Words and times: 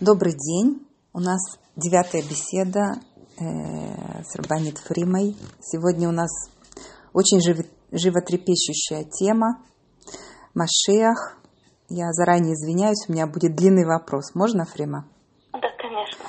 Добрый 0.00 0.32
день. 0.32 0.84
У 1.12 1.20
нас 1.20 1.40
девятая 1.76 2.20
беседа 2.22 2.96
э, 3.38 4.24
с 4.24 4.34
Рабанит 4.34 4.78
Фримой. 4.78 5.36
Сегодня 5.60 6.08
у 6.08 6.12
нас 6.12 6.30
очень 7.12 7.40
жив, 7.40 7.64
животрепещущая 7.92 9.04
тема 9.04 9.62
Машех. 10.52 11.38
Я 11.88 12.10
заранее 12.10 12.54
извиняюсь, 12.54 13.08
у 13.08 13.12
меня 13.12 13.28
будет 13.28 13.54
длинный 13.54 13.86
вопрос. 13.86 14.34
Можно, 14.34 14.64
Фрима? 14.64 15.06
Да, 15.52 15.68
конечно. 15.78 16.24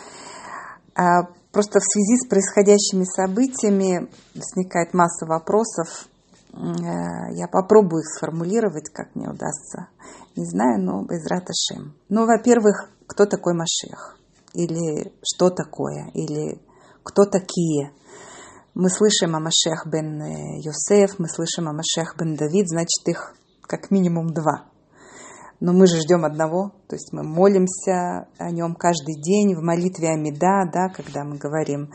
А, 0.94 1.24
просто 1.52 1.80
в 1.80 1.92
связи 1.92 2.18
с 2.18 2.28
происходящими 2.28 3.04
событиями 3.04 4.12
возникает 4.36 4.94
масса 4.94 5.26
вопросов. 5.26 6.08
Э, 6.54 7.34
я 7.34 7.48
попробую 7.48 8.02
их 8.02 8.10
сформулировать, 8.16 8.90
как 8.94 9.16
мне 9.16 9.28
удастся. 9.28 9.88
Не 10.36 10.46
знаю, 10.46 10.84
но 10.84 11.04
без 11.04 11.26
Раташем. 11.26 11.96
Ну, 12.10 12.28
во-первых, 12.28 12.92
кто 13.08 13.26
такой 13.26 13.54
Машех, 13.54 14.18
или 14.54 15.14
что 15.24 15.50
такое, 15.50 16.10
или 16.14 16.62
кто 17.04 17.26
такие. 17.26 17.92
Мы 18.74 18.90
слышим 18.90 19.36
о 19.36 19.40
Машех 19.40 19.88
бен 19.88 20.22
э, 20.22 20.60
Йосеф, 20.62 21.20
мы 21.20 21.30
слышим 21.30 21.70
о 21.70 21.74
Машех 21.74 22.16
бен 22.18 22.36
Давид, 22.36 22.68
значит 22.68 23.08
их 23.08 23.36
как 23.62 23.92
минимум 23.92 24.34
два. 24.34 24.66
Но 25.60 25.72
мы 25.72 25.88
же 25.88 26.02
ждем 26.02 26.26
одного, 26.26 26.74
то 26.88 26.96
есть 26.96 27.14
мы 27.14 27.24
молимся 27.24 28.28
о 28.38 28.52
нем 28.52 28.76
каждый 28.76 29.16
день 29.22 29.56
в 29.56 29.62
молитве 29.62 30.10
Амида, 30.10 30.70
да, 30.72 30.90
когда 30.90 31.24
мы 31.24 31.38
говорим 31.38 31.92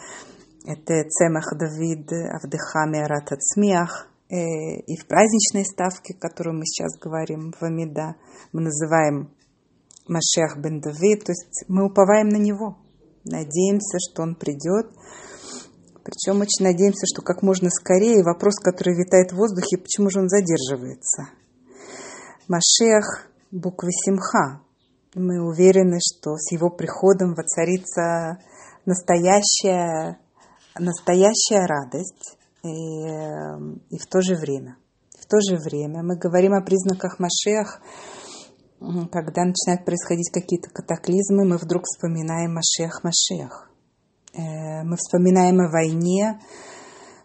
это 0.64 1.04
Цемах 1.08 1.52
Давид, 1.58 2.10
Авдыхами 2.12 3.00
Аратацмиах, 3.00 4.08
э, 4.28 4.36
и 4.86 4.96
в 4.96 5.06
праздничной 5.06 5.64
ставке, 5.64 6.14
которую 6.14 6.56
мы 6.56 6.64
сейчас 6.64 6.98
говорим 6.98 7.52
в 7.52 7.62
Амида, 7.62 8.16
мы 8.52 8.62
называем 8.62 9.30
Машех 10.08 10.58
бен 10.58 10.80
Давид, 10.80 11.24
то 11.24 11.32
есть 11.32 11.64
мы 11.68 11.86
уповаем 11.86 12.28
на 12.28 12.36
него, 12.36 12.78
надеемся, 13.24 13.98
что 13.98 14.22
он 14.22 14.34
придет. 14.34 14.90
Причем 16.02 16.40
очень 16.40 16.64
надеемся, 16.64 17.06
что 17.06 17.22
как 17.22 17.42
можно 17.42 17.68
скорее. 17.70 18.24
Вопрос, 18.24 18.56
который 18.56 18.96
витает 18.96 19.32
в 19.32 19.36
воздухе, 19.36 19.78
почему 19.78 20.10
же 20.10 20.20
он 20.20 20.28
задерживается? 20.28 21.28
Машех– 22.48 23.28
буквы 23.50 23.90
Симха. 23.92 24.62
Мы 25.14 25.40
уверены, 25.44 25.98
что 26.00 26.36
с 26.36 26.50
его 26.52 26.70
приходом 26.70 27.34
воцарится 27.34 28.38
настоящая, 28.86 30.18
настоящая 30.78 31.66
радость. 31.66 32.38
И, 32.62 32.68
и 32.68 33.98
в 33.98 34.06
то 34.06 34.20
же 34.20 34.36
время, 34.36 34.76
в 35.18 35.26
то 35.26 35.40
же 35.40 35.56
время 35.56 36.02
мы 36.02 36.16
говорим 36.16 36.54
о 36.54 36.62
признаках 36.62 37.18
Машех– 37.18 37.80
когда 38.80 39.44
начинают 39.44 39.84
происходить 39.84 40.30
какие-то 40.32 40.70
катаклизмы, 40.70 41.44
мы 41.44 41.58
вдруг 41.58 41.82
вспоминаем 41.84 42.54
Машех 42.54 43.04
Машех. 43.04 43.70
Э, 44.32 44.82
мы 44.84 44.96
вспоминаем 44.96 45.60
о 45.60 45.70
войне, 45.70 46.40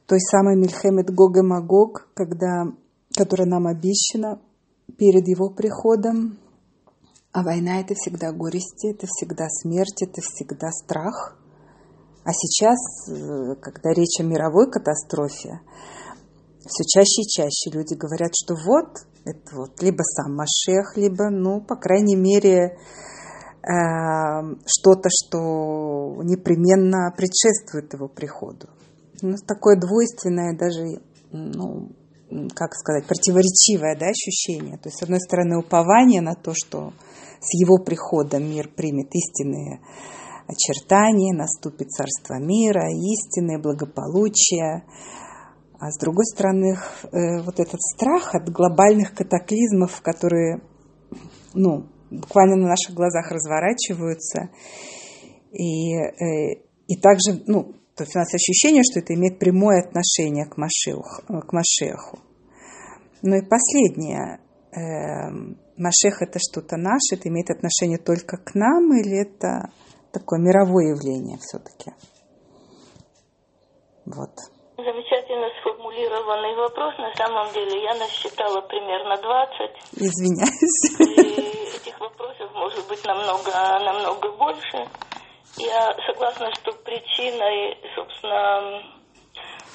той 0.06 0.20
самой 0.20 0.58
Мильхемет 0.58 1.14
Гог 1.14 1.38
и 1.38 1.42
Магог, 1.42 2.10
когда, 2.14 2.66
которая 3.16 3.48
нам 3.48 3.68
обещана 3.68 4.42
перед 4.98 5.28
его 5.28 5.50
приходом. 5.50 6.38
А 7.32 7.42
война– 7.44 7.80
это 7.82 7.96
всегда 7.96 8.32
горести, 8.32 8.92
это 8.92 9.08
всегда 9.08 9.48
смерть, 9.50 10.02
это 10.02 10.22
всегда 10.22 10.72
страх. 10.72 11.38
А 12.26 12.32
сейчас, 12.34 12.78
э, 13.08 13.56
когда 13.62 13.94
речь 13.94 14.20
о 14.20 14.24
мировой 14.24 14.70
катастрофе, 14.70 15.62
все 16.66 16.84
чаще 16.84 17.22
и 17.22 17.30
чаще 17.30 17.70
люди 17.72 17.94
говорят, 17.94 18.32
что 18.34 18.56
вот, 18.56 19.06
это 19.26 19.56
вот 19.56 19.82
либо 19.82 20.04
сам 20.04 20.36
Машех, 20.36 20.96
либо, 20.96 21.30
ну, 21.30 21.60
по 21.62 21.76
крайней 21.76 22.16
мере, 22.16 22.78
э, 23.62 24.56
что-то, 24.68 25.10
что 25.10 26.22
непременно 26.24 27.12
предшествует 27.18 27.92
его 27.94 28.08
приходу. 28.08 28.70
Ну, 29.22 29.36
такое 29.48 29.80
двойственное, 29.80 30.56
даже, 30.56 31.02
ну, 31.32 31.90
как 32.56 32.74
сказать, 32.74 33.06
противоречивое 33.06 33.98
да, 33.98 34.08
ощущение. 34.08 34.78
То 34.78 34.90
есть, 34.90 35.00
с 35.00 35.04
одной 35.04 35.20
стороны, 35.20 35.58
упование 35.58 36.22
на 36.22 36.36
то, 36.36 36.54
что 36.54 36.94
с 37.40 37.54
его 37.60 37.78
приходом 37.84 38.44
мир 38.44 38.70
примет 38.70 39.10
истинные 39.14 39.80
очертания, 40.48 41.34
наступит 41.34 41.90
царство 41.90 42.36
мира, 42.40 42.92
истинное 42.92 43.60
благополучие, 43.60 44.84
а 45.86 45.92
с 45.92 46.00
другой 46.00 46.26
стороны, 46.26 46.78
э, 47.12 47.42
вот 47.44 47.60
этот 47.60 47.80
страх 47.80 48.34
от 48.34 48.50
глобальных 48.50 49.14
катаклизмов, 49.14 50.02
которые 50.02 50.62
ну, 51.54 51.86
буквально 52.10 52.56
на 52.56 52.70
наших 52.70 52.96
глазах 52.96 53.32
разворачиваются. 53.32 54.50
И, 55.52 55.94
э, 55.94 56.64
и 56.88 57.00
также, 57.00 57.44
ну, 57.46 57.76
то 57.96 58.04
есть 58.04 58.16
у 58.16 58.20
нас 58.20 58.34
ощущение, 58.34 58.82
что 58.84 59.00
это 59.00 59.14
имеет 59.14 59.38
прямое 59.38 59.84
отношение 59.84 60.48
к, 60.48 60.58
Машех, 60.58 61.22
к 61.28 61.54
Машеху. 61.54 62.18
Ну 63.22 63.36
и 63.36 63.46
последнее. 63.48 64.40
Э, 64.72 65.30
Машех 65.78 66.24
это 66.24 66.40
что-то 66.40 66.78
наше, 66.78 67.14
это 67.14 67.30
имеет 67.30 67.52
отношение 67.52 68.00
только 68.00 68.38
к 68.38 68.56
нам 68.56 68.92
или 68.98 69.22
это 69.22 69.70
такое 70.12 70.40
мировое 70.40 70.96
явление 70.96 71.38
все-таки? 71.38 71.92
Вот 74.06 74.32
замечательно 74.78 75.15
сформулированный 75.96 76.56
вопрос. 76.56 76.98
На 76.98 77.14
самом 77.16 77.52
деле 77.54 77.84
я 77.84 77.94
насчитала 77.96 78.62
примерно 78.62 79.16
20. 79.18 79.72
Извиняюсь. 79.94 81.00
И 81.00 81.78
этих 81.78 82.00
вопросов 82.00 82.52
может 82.54 82.88
быть 82.88 83.04
намного, 83.06 83.52
намного 83.80 84.32
больше. 84.34 84.88
Я 85.58 85.96
согласна, 86.06 86.52
что 86.56 86.72
причиной, 86.84 87.78
собственно, 87.96 88.84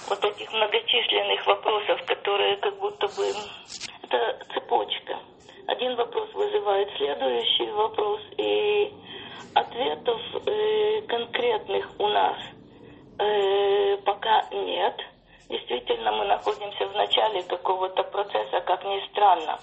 вот 0.09 0.25
этих 0.25 0.53
многочисленных 0.53 1.47
вопросов, 1.47 2.01
которые 2.07 2.57
как 2.59 2.79
будто 2.79 3.07
бы... 3.09 3.25
Это 4.03 4.45
цепочка. 4.53 5.19
Один 5.69 5.97
вопрос 5.97 6.29
вызывает 6.35 6.89
следующий 6.97 7.71
вопрос, 7.71 8.21
и 8.37 8.93
ответов 9.55 10.21
э, 10.47 11.03
конкретных 11.03 11.89
у 11.99 12.09
нас– 12.09 12.37
Э, 13.21 13.99
пока 13.99 14.49
нет. 14.51 14.97
Действительно, 15.51 16.13
мы 16.13 16.27
находимся 16.27 16.87
в 16.87 16.95
начале 16.95 17.43
какого-то 17.43 18.05
процесса, 18.05 18.61
как 18.61 18.85
ни 18.85 19.05
странно. 19.11 19.59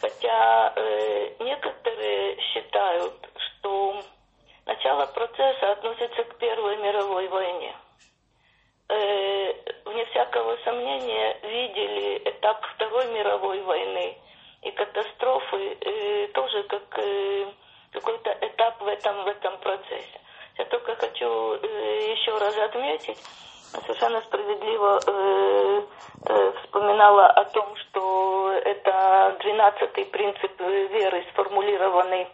Хотя 0.00 0.72
э, 0.76 1.34
некоторые 1.40 2.40
считают, 2.40 3.14
что 3.34 4.00
начало 4.66 5.06
процесса 5.06 5.72
относится 5.72 6.22
к 6.22 6.38
Первой 6.38 6.76
мировой 6.76 7.26
войне. 7.26 7.74
Э, 8.88 9.52
вне 9.84 10.04
всякого 10.06 10.56
сомнения 10.64 11.36
видели 11.42 12.22
этап 12.26 12.64
Второй 12.76 13.06
мировой 13.12 13.60
войны 13.62 14.16
и 14.62 14.70
катастрофы 14.70 15.76
э, 15.80 16.28
тоже 16.28 16.62
как 16.68 16.98
э, 16.98 17.46
какой-то 17.90 18.30
этап 18.42 18.80
в 18.80 18.86
этом, 18.86 19.24
в 19.24 19.26
этом 19.26 19.58
процессе. 19.58 20.20
Я 20.56 20.66
только 20.66 20.94
хочу 20.94 21.54
э, 21.54 22.12
еще 22.12 22.38
раз 22.38 22.56
отметить, 22.56 23.18
совершенно 23.72 24.20
справедливо 24.22 25.00
э, 25.06 25.82
э, 26.26 26.52
вспоминала 26.62 27.26
о 27.28 27.44
том, 27.46 27.76
что 27.76 28.52
это 28.64 29.36
двенадцатый 29.40 30.04
принцип 30.06 30.60
веры, 30.60 31.24
сформулированный 31.32 32.28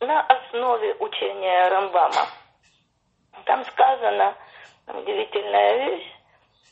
на 0.00 0.20
основе 0.22 0.94
учения 0.98 1.68
Рамбама. 1.68 2.26
Там 3.44 3.64
сказано, 3.64 4.34
удивительная 4.88 5.86
вещь, 5.86 6.12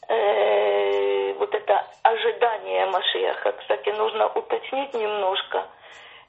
э, 0.09 1.33
вот 1.35 1.55
это 1.55 1.87
ожидание 2.03 2.87
Машеха. 2.87 3.53
Кстати, 3.53 3.91
нужно 3.91 4.29
уточнить 4.29 4.95
немножко– 4.95 5.67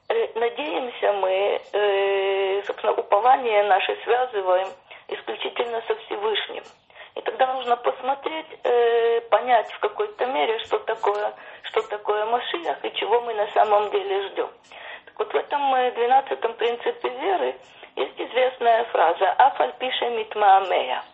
Э, 0.08 0.28
надеемся 0.38 1.12
мы, 1.12 1.60
э, 1.72 2.62
собственно, 2.66 2.92
упование 2.92 3.62
наше 3.64 3.96
связываем 4.04 4.68
исключительно 5.08 5.82
со 5.86 5.94
Всевышним. 5.96 6.62
И 7.16 7.20
тогда 7.20 7.54
нужно 7.54 7.76
посмотреть, 7.76 8.46
э, 8.64 9.20
понять 9.30 9.70
в 9.72 9.78
какой-то 9.78 10.26
мере, 10.26 10.58
что 10.60 10.78
такое, 10.80 11.32
что 11.62 11.82
такое 11.82 12.26
Машиах 12.26 12.84
и 12.84 12.92
чего 12.94 13.20
мы 13.20 13.34
на 13.34 13.46
самом 13.52 13.90
деле 13.90 14.28
ждем. 14.28 14.50
Так 15.06 15.18
вот 15.18 15.32
в 15.32 15.36
этом 15.36 15.94
двенадцатом 15.94 16.54
принципе 16.54 17.08
веры 17.08 17.56
есть 17.96 18.20
известная 18.20 18.84
фраза 18.86 19.30
«Афаль 19.32 19.72
пише 19.78 20.10
митмаамея». 20.10 21.04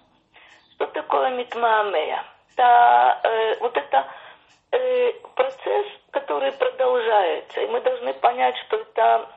Что 0.74 0.86
такое 0.86 1.30
митмаамея? 1.30 2.24
Это, 2.54 3.20
э, 3.24 3.56
вот 3.60 3.76
это 3.76 4.06
э, 4.72 5.12
процесс, 5.34 5.86
который 6.12 6.52
продолжается. 6.52 7.60
И 7.60 7.66
мы 7.66 7.80
должны 7.82 8.14
понять, 8.14 8.56
что 8.66 8.76
это 8.76 9.28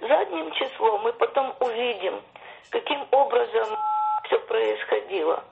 задним 0.00 0.52
числом 0.52 1.02
мы 1.02 1.12
потом 1.12 1.54
увидим, 1.58 2.22
каким 2.70 3.04
образом 3.10 3.76
все 4.24 4.38
происходило. 4.40 5.42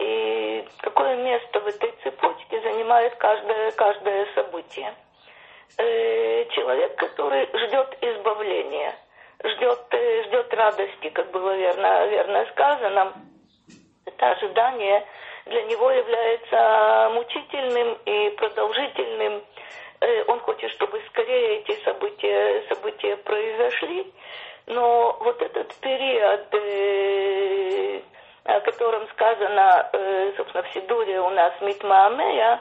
И 0.00 0.64
какое 0.80 1.16
место 1.16 1.60
в 1.60 1.66
этой 1.66 1.92
цепочке 2.02 2.60
занимает 2.62 3.14
каждое, 3.16 3.70
каждое 3.72 4.26
событие. 4.34 4.94
Э, 5.76 6.46
человек, 6.50 6.96
который 6.96 7.46
ждет 7.52 7.96
избавления, 8.00 8.94
ждет, 9.44 9.86
э, 9.90 10.24
ждет 10.24 10.54
радости, 10.54 11.10
как 11.10 11.30
было 11.30 11.54
верно, 11.54 12.06
верно 12.06 12.46
сказано, 12.52 13.12
это 14.06 14.30
ожидание 14.30 15.06
для 15.46 15.62
него 15.64 15.90
является 15.90 17.10
мучительным 17.14 17.98
и 18.06 18.30
продолжительным. 18.30 19.42
Э, 20.00 20.24
он 20.28 20.40
хочет, 20.40 20.70
чтобы 20.72 21.02
скорее 21.08 21.58
эти 21.58 21.78
события, 21.84 22.64
события 22.68 23.16
произошли. 23.18 24.12
Но 24.66 25.16
вот 25.20 25.42
этот 25.42 25.74
период, 25.76 26.48
о 28.56 28.60
котором 28.60 29.08
сказано, 29.10 29.88
э, 29.92 30.32
собственно, 30.36 30.62
в 30.64 30.72
Сидуре 30.72 31.20
у 31.20 31.30
нас 31.30 31.52
Митмаамея, 31.60 32.60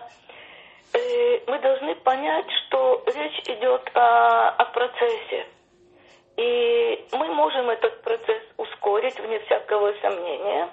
мы 1.47 1.59
должны 1.59 1.93
понять, 1.95 2.49
что 2.65 3.03
речь 3.05 3.39
идет 3.47 3.91
о, 3.93 4.49
о 4.49 4.65
процессе. 4.65 5.45
И 6.35 7.07
мы 7.11 7.27
можем 7.27 7.69
этот 7.69 8.01
процесс 8.01 8.41
ускорить, 8.57 9.19
вне 9.19 9.39
всякого 9.41 9.93
сомнения, 10.01 10.69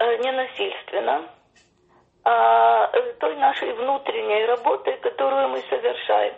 не 0.00 0.32
насильственно, 0.32 1.28
а 2.24 2.88
той 3.20 3.36
нашей 3.36 3.72
внутренней 3.72 4.46
работой, 4.46 4.96
которую 4.98 5.48
мы 5.48 5.60
совершаем. 5.68 6.34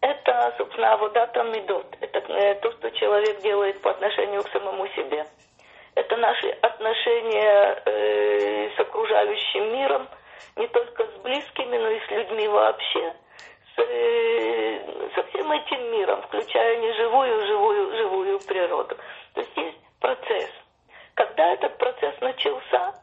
Это, 0.00 0.54
собственно, 0.56 0.96
водата 0.96 1.42
медот. 1.42 1.96
Это 2.00 2.20
э, 2.32 2.54
то, 2.60 2.72
что 2.72 2.90
человек 2.92 3.40
делает 3.42 3.82
по 3.82 3.90
отношению 3.90 4.42
к 4.42 4.48
самому 4.50 4.86
себе. 4.88 5.26
Это 6.00 6.16
наши 6.16 6.48
отношения 6.62 7.82
э, 7.84 8.70
с 8.74 8.80
окружающим 8.80 9.70
миром, 9.70 10.08
не 10.56 10.66
только 10.68 11.04
с 11.04 11.20
близкими, 11.22 11.76
но 11.76 11.90
и 11.90 12.00
с 12.00 12.10
людьми 12.10 12.48
вообще, 12.48 13.14
с, 13.76 13.78
э, 13.78 15.10
со 15.14 15.22
всем 15.24 15.52
этим 15.52 15.92
миром, 15.92 16.22
включая 16.22 16.78
неживую, 16.78 17.46
живую, 17.46 17.96
живую 17.98 18.40
природу. 18.40 18.96
То 19.34 19.40
есть 19.42 19.54
есть 19.58 19.78
процесс. 20.00 20.50
Когда 21.16 21.52
этот 21.52 21.76
процесс 21.76 22.18
начался, 22.22 22.94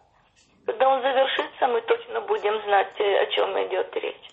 когда 0.66 0.90
он 0.90 1.00
завершится, 1.04 1.68
мы 1.68 1.82
точно 1.82 2.22
будем 2.22 2.60
знать, 2.64 3.00
э, 3.00 3.20
о 3.20 3.26
чем 3.28 3.64
идет 3.68 3.96
речь. 3.96 4.32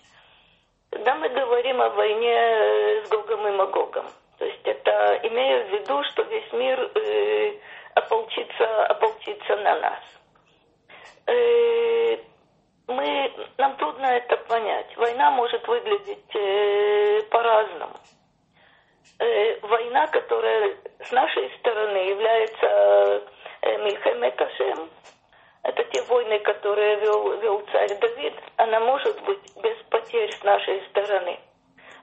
Когда 0.89 1.13
мы 1.13 1.29
говорим 1.29 1.83
о 1.83 1.89
войне 1.91 2.35
э, 2.35 3.03
с 3.05 3.09
Гогом 3.09 3.47
и 3.47 3.51
Магогом, 3.51 4.07
то 4.39 4.45
есть 4.45 4.65
это 4.65 5.19
имея 5.21 5.65
в 5.65 5.69
виду, 5.69 6.03
что 6.05 6.23
весь 6.23 6.51
мир 6.51 6.79
э, 6.95 7.53
ополчится, 7.95 8.85
ополчится 8.85 9.55
на 9.57 9.79
нас. 9.79 10.03
Э, 11.27 12.17
мы, 12.87 13.33
нам 13.57 13.75
трудно 13.77 14.05
это 14.05 14.37
понять. 14.37 14.95
Война 14.97 15.31
может 15.31 15.67
выглядеть 15.67 16.35
э, 16.35 17.21
по-разному. 17.31 17.95
Э, 19.19 19.59
война, 19.61 20.07
которая 20.07 20.75
с 20.99 21.11
нашей 21.11 21.49
стороны 21.59 21.97
является 21.97 23.23
э, 23.61 23.77
Мильхеме 23.83 24.31
Кашем, 24.31 24.89
это 25.63 25.83
те 25.85 26.01
войны, 26.03 26.37
которые 26.39 26.97
вел, 26.97 27.39
вел 27.39 27.65
царь 27.71 27.97
Давид, 27.99 28.33
она 28.57 28.79
может 28.81 29.19
быть 29.23 29.41
без 29.63 29.75
потерь 29.89 30.31
с 30.31 30.43
нашей 30.43 30.81
стороны. 30.89 31.39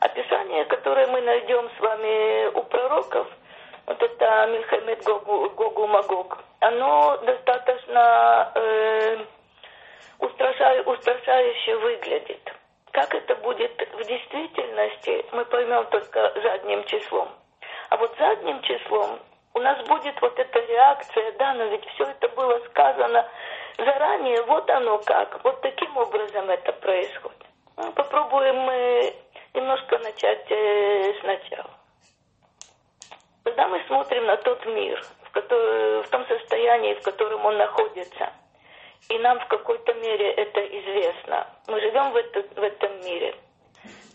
Описание, 0.00 0.64
которое 0.64 1.06
мы 1.06 1.20
найдем 1.20 1.70
с 1.76 1.80
вами 1.80 2.46
у 2.58 2.62
пророков, 2.64 3.28
это 4.22 5.02
Гогу, 5.04 5.50
Гогу 5.50 5.86
Магог, 5.86 6.38
оно 6.60 7.16
достаточно 7.19 8.52
э, 8.54 9.19
устрашаю, 10.19 10.84
устрашающе 10.84 11.76
выглядит. 11.76 12.52
Как 12.92 13.14
это 13.14 13.34
будет 13.36 13.72
в 13.94 14.04
действительности, 14.04 15.24
мы 15.32 15.44
поймем 15.46 15.84
только 15.86 16.32
задним 16.42 16.84
числом. 16.84 17.28
А 17.88 17.96
вот 17.96 18.14
задним 18.19 18.60
числом 18.62 19.19
у 19.54 19.60
нас 19.60 19.86
будет 19.86 20.20
вот 20.20 20.38
эта 20.38 20.58
реакция, 20.60 21.32
да, 21.32 21.54
но 21.54 21.64
ведь 21.64 21.84
все 21.90 22.04
это 22.04 22.28
было 22.28 22.58
сказано 22.70 23.26
заранее, 23.78 24.42
вот 24.42 24.68
оно 24.70 24.98
как, 24.98 25.42
вот 25.44 25.60
таким 25.62 25.96
образом 25.96 26.50
это 26.50 26.72
происходит. 26.72 27.46
Ну, 27.76 27.90
попробуем 27.92 28.56
мы 28.56 29.14
немножко 29.54 29.98
начать 29.98 30.50
э, 30.50 31.14
сначала. 31.20 31.81
Когда 33.44 33.68
мы 33.68 33.82
смотрим 33.86 34.26
на 34.26 34.36
тот 34.36 34.64
мир, 34.66 35.04
в, 35.24 35.30
который, 35.32 36.02
в 36.02 36.08
том 36.08 36.26
состоянии, 36.26 36.94
в 36.94 37.02
котором 37.02 37.44
он 37.44 37.56
находится, 37.58 38.32
и 39.08 39.18
нам 39.18 39.40
в 39.40 39.46
какой-то 39.46 39.94
мере 39.94 40.32
это 40.32 40.60
известно, 40.60 41.46
мы 41.66 41.80
живем 41.80 42.12
в, 42.12 42.16
это, 42.16 42.42
в 42.54 42.62
этом 42.62 43.04
мире, 43.04 43.34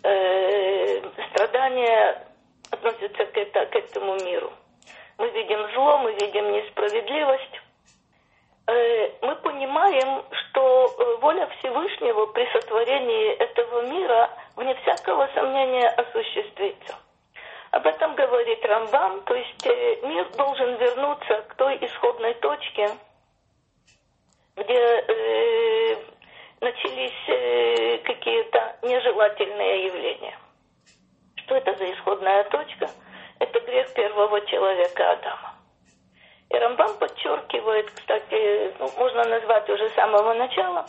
э, 0.03 1.01
страдания 1.31 2.25
относятся 2.71 3.25
к, 3.25 3.37
это, 3.37 3.65
к 3.65 3.75
этому 3.75 4.15
миру– 4.23 4.51
мы 5.17 5.29
видим 5.29 5.71
зло, 5.73 5.97
мы 5.99 6.13
видим 6.13 6.51
несправедливость, 6.51 7.61
э, 8.67 9.11
мы 9.21 9.35
понимаем, 9.37 10.23
что 10.31 10.85
э, 10.87 11.17
воля 11.21 11.47
Всевышнего 11.57 12.27
при 12.27 12.45
сотворении 12.51 13.33
этого 13.33 13.81
мира, 13.87 14.29
вне 14.55 14.75
всякого 14.75 15.27
сомнения, 15.33 15.87
осуществится. 15.89 16.99
Об 17.77 17.85
этом 17.85 18.15
говорит 18.15 18.65
Рамбам, 18.65 19.21
то 19.21 19.35
есть 19.35 19.67
э, 19.67 19.97
мир 20.01 20.27
должен 20.35 20.77
вернуться 20.77 21.43
к 21.47 21.53
той 21.53 21.77
исходной 21.85 22.33
точке, 22.33 22.89
где 24.55 24.73
э, 24.73 25.95
начались 26.59 27.29
э, 27.29 27.99
какие-то 27.99 28.77
нежелательные 28.81 29.85
явления. 29.85 30.39
Что 31.35 31.55
это 31.55 31.75
за 31.75 31.93
исходная 31.93 32.45
точка? 32.45 32.89
это 33.37 33.59
грех 33.59 33.93
первого 33.93 34.41
человека 34.47 35.11
Адама. 35.11 35.53
И 36.49 36.57
Рамбам 36.57 36.97
подчеркивает, 36.97 37.91
кстати, 37.91 38.73
ну, 38.79 38.89
можно 38.97 39.23
назвать 39.25 39.69
уже 39.69 39.87
с 39.87 39.93
самого 39.93 40.33
начала, 40.33 40.87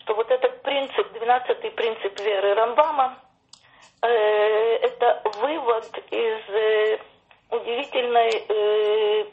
что 0.00 0.14
вот 0.14 0.30
этот 0.30 0.62
принцип, 0.62 1.12
двенадцатый 1.12 1.72
принцип 1.72 2.18
веры 2.20 2.54
Рамбама, 2.54 3.18
это 4.06 5.22
вывод 5.40 5.86
из 6.10 6.48
э, 6.48 6.98
удивительной, 7.50 8.30
э, 8.48 9.24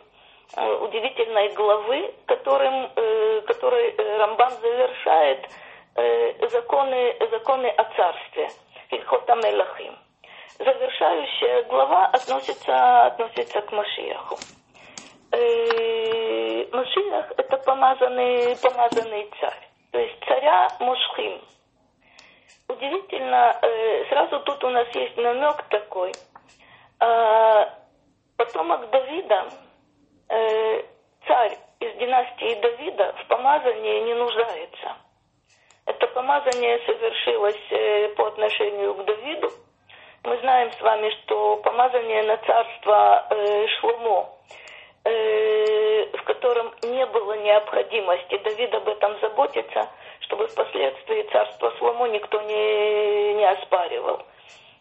удивительной 0.82 1.50
главы, 1.50 2.14
которым, 2.26 2.92
э, 2.96 3.42
которой 3.48 3.96
Рамбам 3.98 4.52
завершает 4.62 5.50
э, 5.96 6.48
законы, 6.50 7.16
законы 7.32 7.68
о 7.68 7.84
царстве, 7.96 8.50
Ильхота 8.92 9.36
Мелахим 9.36 9.96
завершающая 10.60 11.64
глава 11.64 12.08
относится, 12.08 13.06
относится 13.06 13.62
к 13.62 13.72
Машиаху. 13.72 14.38
Э, 15.32 16.66
Машиах– 16.72 17.32
это 17.38 17.58
помазанный, 17.58 18.56
помазанный 18.58 19.32
царь, 19.40 19.70
то 19.92 20.00
есть 20.00 20.20
царя 20.28 20.68
Мушхим. 20.80 21.42
Удивительно, 22.70 23.58
э, 23.62 24.06
сразу 24.10 24.40
тут 24.42 24.64
у 24.64 24.70
нас 24.70 24.88
есть 24.94 25.18
намек 25.18 25.64
такой. 25.70 26.12
Э, 27.02 27.66
потомок 28.38 28.90
Давида, 28.92 29.50
э, 30.30 30.84
царь 31.28 31.58
из 31.80 31.98
династии 31.98 32.62
Давида 32.62 33.16
в 33.24 33.28
помазании 33.28 34.02
не 34.02 34.14
нуждается. 34.14 34.98
Это 35.88 36.08
помазание 36.08 36.80
совершилось 36.86 37.72
э, 37.72 38.10
по 38.10 38.28
отношению 38.28 38.94
к 38.94 39.06
Давиду– 39.06 39.50
мы 40.24 40.38
знаем 40.40 40.70
с 40.74 40.82
вами, 40.82 41.10
что 41.22 41.58
помазание 41.64 42.24
на 42.24 42.38
царство 42.38 43.26
Шломо, 43.80 44.30
в 45.06 46.24
котором 46.26 46.74
не 46.84 47.06
было 47.06 47.34
необходимости, 47.38 48.38
Давид 48.44 48.74
об 48.74 48.90
этом 48.90 49.18
заботится, 49.22 49.90
чтобы 50.30 50.48
впоследствии 50.48 51.28
царство 51.32 51.74
Шломо 51.78 52.08
никто 52.08 52.40
не, 52.44 53.34
не 53.34 53.50
оспаривал. 53.50 54.22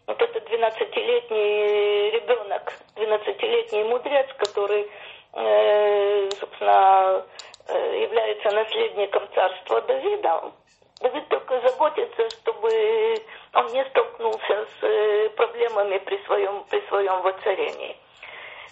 Вот 0.07 0.21
этот 0.21 0.47
12-летний 0.47 2.11
ребенок, 2.11 2.75
12-летний 2.97 3.85
мудрец, 3.85 4.27
который, 4.37 4.91
э, 5.33 6.31
собственно, 6.39 7.25
э, 7.67 8.03
является 8.03 8.51
наследником 8.51 9.27
царства 9.35 9.81
Давида, 9.83 10.53
Давид 11.01 11.29
только 11.29 11.61
заботится, 11.61 12.29
чтобы 12.31 13.15
он 13.55 13.67
не 13.73 13.85
столкнулся 13.87 14.67
с 14.81 14.83
э, 14.83 15.31
проблемами 15.31 15.97
при 15.99 16.23
своем, 16.27 16.65
при 16.69 16.81
своем 16.89 17.23
воцарении. 17.23 17.97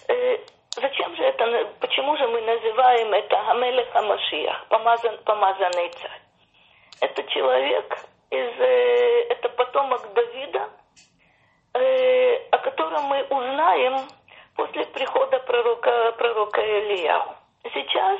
Э, 0.09 0.37
зачем 0.75 1.15
же 1.15 1.23
это, 1.23 1.69
почему 1.79 2.15
же 2.17 2.27
мы 2.27 2.41
называем 2.41 3.13
это 3.13 3.35
Хамелех 3.35 3.89
Хамашиях, 3.93 4.67
помазан, 4.67 5.17
помазанный 5.23 5.89
царь? 5.89 6.26
Это 6.99 7.23
человек, 7.23 7.97
из, 8.29 8.59
э, 8.59 9.27
это 9.29 9.49
потомок 9.49 10.01
Давида, 10.13 10.69
о 12.51 12.57
котором 12.57 13.03
мы 13.03 13.23
узнаем 13.23 14.07
после 14.55 14.83
прихода 14.85 15.39
пророка, 15.39 16.11
пророка 16.13 16.61
Ильяу. 16.61 17.35
Сейчас 17.73 18.19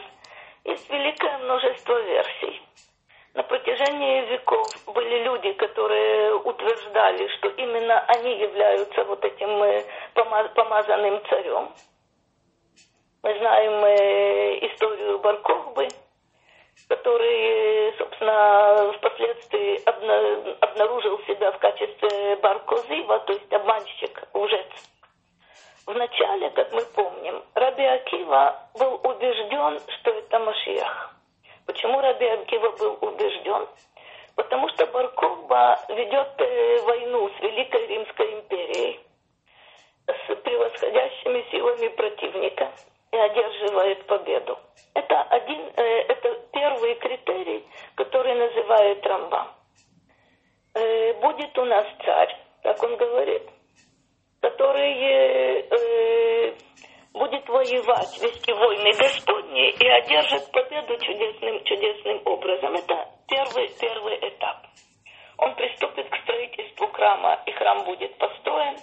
есть 0.63 0.89
великое 0.89 1.37
множество 1.39 1.99
версий. 2.01 2.61
На 3.33 3.43
протяжении 3.43 4.25
веков 4.31 4.67
были 4.87 5.23
люди, 5.23 5.53
которые 5.53 6.35
утверждали, 6.35 7.27
что 7.37 7.49
именно 7.49 7.99
они 8.07 8.39
являются 8.39 9.03
вот 9.03 9.23
этим 9.23 9.49
э, 9.61 9.83
помазанным 10.55 11.21
царем. 11.29 11.69
Мы 13.21 13.37
знаем 13.37 13.85
э, 13.85 14.65
историю 14.67 15.19
Баркохбы, 15.19 15.87
который, 16.87 17.93
собственно, 17.97 18.93
впоследствии 18.93 19.83
обнаружил 20.61 21.19
себя 21.27 21.51
в 21.51 21.59
качестве 21.59 22.35
Баркозива, 22.37 23.19
то 23.19 23.33
есть 23.33 23.51
обманщик, 23.51 24.23
лжец. 24.33 24.67
Вначале, 25.85 26.49
как 26.51 26.73
мы 26.73 26.81
помним, 26.93 27.43
Раби 27.55 27.85
Акива 27.85 28.59
был 28.77 28.99
убежден, 29.03 29.79
что 29.99 30.11
это 30.11 30.39
Машиах. 30.39 31.15
Почему 31.65 32.01
Раби 32.01 32.25
Акива 32.25 32.71
был 32.71 32.97
убежден? 33.01 33.67
Потому 34.35 34.69
что 34.69 34.85
Баркоба 34.85 35.79
ведет 35.89 36.33
э, 36.39 36.81
войну 36.81 37.29
с 37.29 37.41
Великой 37.41 37.87
Римской 37.87 38.33
империей, 38.33 38.99
с 40.07 40.35
превосходящими 40.35 41.45
силами 41.51 41.87
противника 41.87 42.71
и 43.11 43.17
одерживает 43.17 44.05
победу. 44.05 44.59
Рамбам. 49.05 49.47
Э, 50.75 51.13
будет 51.21 51.57
у 51.57 51.65
нас 51.65 51.85
царь, 52.05 52.35
так 52.63 52.81
он 52.83 52.95
говорит, 52.97 53.43
который 54.41 55.67
будет 57.17 57.49
воевать, 57.49 58.21
вести 58.21 58.53
войны 58.53 58.91
Господни 58.93 59.69
и 59.71 59.87
одержит 59.87 60.51
победу 60.51 60.97
чудесным, 60.99 61.63
чудесным 61.63 62.21
образом. 62.25 62.75
Это 62.75 63.09
первый, 63.27 63.69
первый 63.79 64.15
этап. 64.17 64.57
Он 65.37 65.53
приступит 65.55 66.09
к 66.09 66.15
строительству 66.23 66.87
храма, 66.87 67.41
и 67.45 67.51
храм 67.51 67.83
будет 67.85 68.17
построен. 68.17 68.77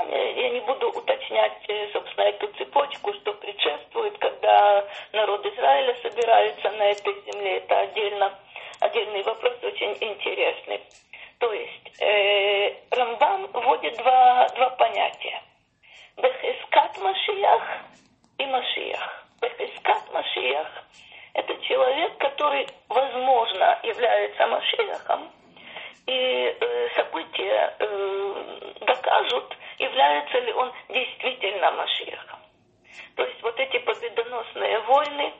Я 0.00 0.50
не 0.50 0.60
буду 0.60 0.88
уточнять, 0.88 1.62
э, 1.68 1.88
собственно, 1.92 2.24
эту 2.24 2.48
цепочку, 2.54 3.12
что 3.14 3.32
предшествует, 3.34 4.18
когда 4.18 4.84
народ 5.12 5.46
Израиля 5.46 5.94
собирается 6.02 6.70
на 6.70 6.90
этой 6.90 7.14
земле. 7.22 7.58
Это 7.58 7.78
отдельно, 7.78 8.38
отдельный 8.80 9.22
вопрос, 9.22 9.54
очень 9.62 9.96
интересный. 10.00 10.80
То 11.38 11.52
есть 11.52 12.00
э, 12.00 12.74
Рамбам 12.90 13.46
вводит 13.52 13.96
два, 13.96 14.48
два 14.48 14.70
понятия– 14.70 15.42
Бехискат 16.16 16.96
Машиях 16.98 17.62
и 18.38 18.46
Машиях. 18.46 19.26
Бехискат 19.40 20.12
Машиях– 20.12 20.68
это 21.34 21.56
человек, 21.62 22.16
который, 22.18 22.66
возможно, 22.88 23.78
является 23.82 24.46
Машиахом, 24.46 25.32
и 26.06 26.12
э, 26.12 26.88
события 26.94 27.74
э, 27.78 28.72
докажут, 28.80 29.56
является 29.78 30.38
ли 30.38 30.52
он 30.52 30.72
действительно 30.88 31.72
Машиахом. 31.72 32.38
То 33.16 33.24
есть 33.24 33.42
вот 33.42 33.58
эти 33.58 33.78
победоносные 33.78 34.80
войны, 34.80 35.32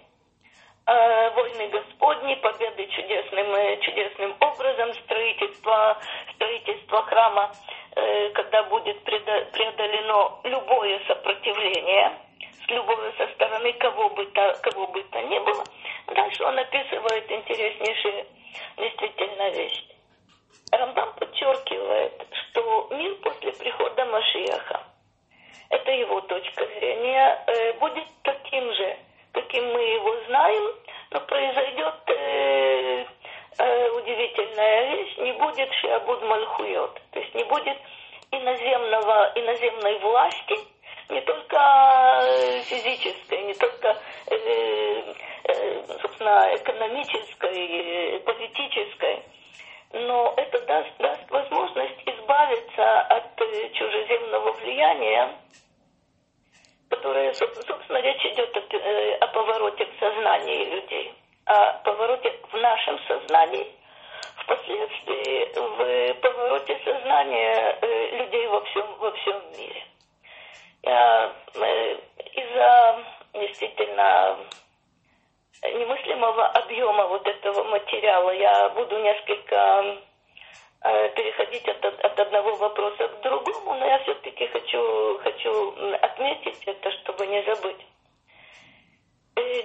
войны 0.86 1.68
Господни, 1.68 2.34
победы 2.34 2.86
чудесным, 2.88 3.54
э, 3.54 3.76
чудесным 3.80 4.36
образом, 4.40 4.92
строительство, 4.94 5.98
строительство 6.34 7.02
храма 7.04 7.52
Э, 7.96 8.30
когда 8.30 8.64
будет 8.64 9.04
преодолено 9.04 10.40
любое 10.42 11.00
сопротивление 11.06 12.12
с 12.66 12.68
любой 12.68 13.12
со 13.16 13.28
стороны 13.34 13.72
кого 13.74 14.10
бы 14.10 14.26
то, 14.26 14.58
кого 14.62 14.88
бы 14.88 15.02
то 15.04 15.20
ни 15.22 15.38
было. 15.38 15.62
Дальше 16.08 16.42
он 16.42 16.58
описывает 16.58 17.30
интереснейшие 17.30 18.26
действительно 18.76 19.48
вещи. 19.50 19.84
Рамбам 20.72 21.12
подчеркивает, 21.14 22.26
что 22.32 22.88
мир 22.90 23.14
после 23.16 23.52
прихода 23.52 24.06
Машиаха, 24.06 24.82
это 25.68 25.90
его 25.92 26.20
точка 26.22 26.66
зрения, 26.66 27.44
э, 27.46 27.72
будет 27.74 28.08
таким 28.24 28.74
же, 28.74 28.96
каким 29.34 29.64
мы 29.72 29.80
его 29.82 30.16
знаем, 30.26 30.74
но 31.10 31.20
произойдет 31.20 31.94
э, 32.06 33.04
э, 33.58 33.90
удивительная 33.90 34.96
вещь, 34.96 35.16
не 35.18 35.32
будет 35.32 35.72
Шиабуд 35.74 36.22
Мальхуйот, 36.22 37.00
то 37.10 37.20
есть 37.20 37.34
не 37.34 37.44
будет 37.44 37.76
иноземного, 38.30 39.32
иноземной 39.34 39.98
власти, 39.98 40.56
не 41.10 41.20
только 41.20 41.56
э, 41.56 42.60
физической, 42.62 43.42
не 43.42 43.54
только, 43.54 43.96
э, 44.28 45.14
э, 45.44 45.82
собственно, 46.00 46.48
экономической, 46.54 48.20
политической, 48.20 49.22
но 49.92 50.34
это 50.36 50.60
даст, 50.66 50.96
даст 50.98 51.30
возможность 51.30 52.00
избавиться 52.06 53.00
от 53.02 53.36
чужеземного 53.72 54.52
влияния, 54.52 55.36
которое, 56.96 57.32
собственно, 57.34 58.00
речь 58.00 58.24
идет 58.26 58.56
о, 58.56 59.24
о 59.24 59.26
повороте 59.28 59.86
в 59.86 59.98
сознании 59.98 60.64
людей 60.64 61.14
о 61.46 61.72
повороте 61.84 62.32
в 62.50 62.56
нашем 62.56 62.98
сознании, 63.06 63.66
впоследствии 64.36 65.52
в 65.54 66.14
повороте 66.20 66.80
сознания 66.84 67.78
э, 67.80 68.16
людей 68.16 68.46
во 68.46 68.60
всем, 68.62 68.86
во 68.98 69.10
всем 69.12 69.42
мире. 69.58 69.84
Э, 70.84 71.30
из-за 72.32 73.04
действительно 73.34 74.38
немыслимого 75.62 76.46
объема 76.46 77.06
вот 77.08 77.26
этого 77.26 77.64
материала 77.64 78.30
я 78.30 78.68
буду 78.70 78.98
несколько 78.98 79.56
э, 79.56 79.96
переходить 81.14 81.66
от, 81.68 81.84
от 81.84 82.20
одного 82.20 82.56
вопроса 82.56 83.08
к 83.08 83.20
другому, 83.22 83.74
но 83.74 83.86
я 83.86 83.98
все-таки 84.00 84.46
хочу, 84.48 85.18
хочу 85.22 85.74
отметить 86.02 86.62
это, 86.66 86.90
чтобы 86.92 87.26
не 87.26 87.42
забыть. 87.42 87.86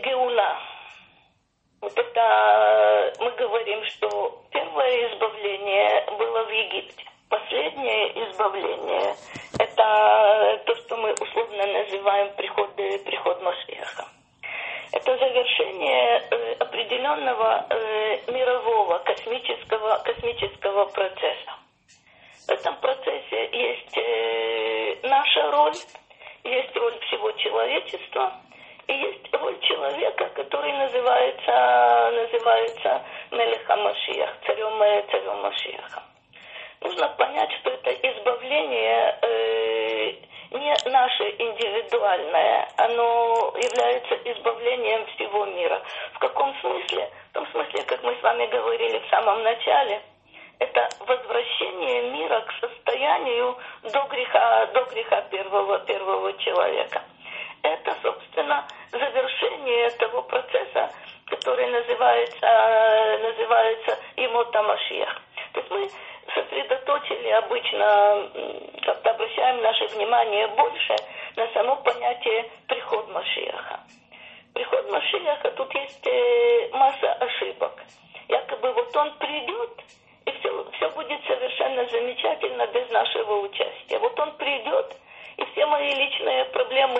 Геула 0.04 0.58
вот 1.82 1.98
это 1.98 2.20
э, 2.20 3.24
мы 3.24 3.32
говорим, 3.32 3.84
что 3.86 4.44
первое 4.52 5.14
избавление 5.14 6.06
было 6.18 6.44
в 6.44 6.50
Египте. 6.52 7.06
Последнее 7.30 8.30
избавление– 8.30 9.16
это 9.60 10.62
то, 10.66 10.76
что 10.76 10.98
мы 10.98 11.14
условно 11.14 11.66
называем 11.68 12.34
приход, 12.36 12.76
приход 12.76 13.42
Машеха. 13.42 14.09
Это 14.92 15.18
завершение 15.18 16.24
э, 16.32 16.54
определенного 16.60 17.66
э, 17.70 18.32
мирового 18.32 19.00
космического, 19.00 20.02
космического 20.04 20.86
процесса. 20.86 21.54
В 22.48 22.52
этом 22.52 22.76
процессе 22.78 23.50
есть 23.52 25.04
наша 25.04 25.52
роль, 25.52 25.76
есть 26.44 26.76
роль 26.76 27.00
всего 27.02 27.32
человечества– 27.34 28.34
и 28.90 28.94
есть 28.94 29.34
роль 29.34 29.60
человека, 29.62 30.30
который 30.30 30.74
называется, 30.74 32.12
называется 32.12 33.04
Мелеха 33.30 33.76
Машиях, 33.76 34.32
царем, 34.48 34.80
царем 35.12 35.42
Машиаха. 35.44 36.04
Нужно 36.82 37.08
понять, 37.10 37.52
что 37.60 37.70
это 37.70 37.92
избавление 37.92 39.20
э, 39.22 40.14
не 40.52 40.76
наше 40.90 41.24
индивидуальное, 41.38 42.68
оно 42.78 43.54
является 43.56 44.16
избавлением 44.32 45.06
всего 45.08 45.46
мира. 45.46 45.82
В 46.14 46.20
каком 46.20 46.54
смысле? 46.62 47.10
В 47.30 47.34
том 47.34 47.48
смысле, 47.52 47.84
как 47.84 48.04
мы 48.04 48.16
с 48.16 48.24
вами 48.24 48.46
говорили 48.48 49.00
в 49.00 49.10
самом 49.10 49.44
начале, 49.44 50.02
это 50.60 50.90
возвращение 51.00 52.12
мира 52.12 52.42
к 52.42 52.52
состоянию 52.60 53.58
до 53.84 54.02
греха, 54.10 54.66
до 54.68 54.84
греха 54.86 55.22
первого, 55.30 55.80
первого 55.80 56.34
человека 56.40 57.02
это, 57.64 57.96
собственно, 58.02 58.66
завершение 58.92 59.90
того 59.92 60.22
процесса, 60.24 60.90
который 61.28 61.68
называется, 61.68 63.20
называется 63.22 64.00
Имота. 64.16 64.64
То 65.54 65.60
есть 65.60 65.72
мы 65.72 65.90
сосредоточили 66.34 67.30
обычно, 67.30 68.30
когда 68.82 69.12
обращаем 69.12 69.62
наше 69.62 69.88
внимание 69.88 70.48
больше 70.48 70.96
на 71.36 71.48
само 71.54 71.76
понятие 71.78 72.50
приход 72.68 73.10
Машиаха. 73.10 73.80
Приход 74.54 74.92
Машиаха, 74.92 75.52
тут 75.52 75.74
есть 75.76 76.08
э, 76.08 76.70
масса 76.74 77.14
ошибок. 77.14 77.72
Якобы 78.28 78.74
вот 78.74 78.96
он 78.96 79.14
придет, 79.18 79.72
и 80.26 80.32
все, 80.32 80.72
все 80.74 80.90
будет 80.90 81.24
совершенно 81.26 81.86
замечательно 81.86 82.68
без 82.68 82.90
нашего 82.92 83.42
участия. 83.42 84.00
Вот 84.00 84.20
он 84.20 84.32
придет, 84.38 84.98
и 85.38 85.46
все 85.46 85.66
мои 85.66 85.94
личные 85.96 86.46
проблемы 86.46 87.00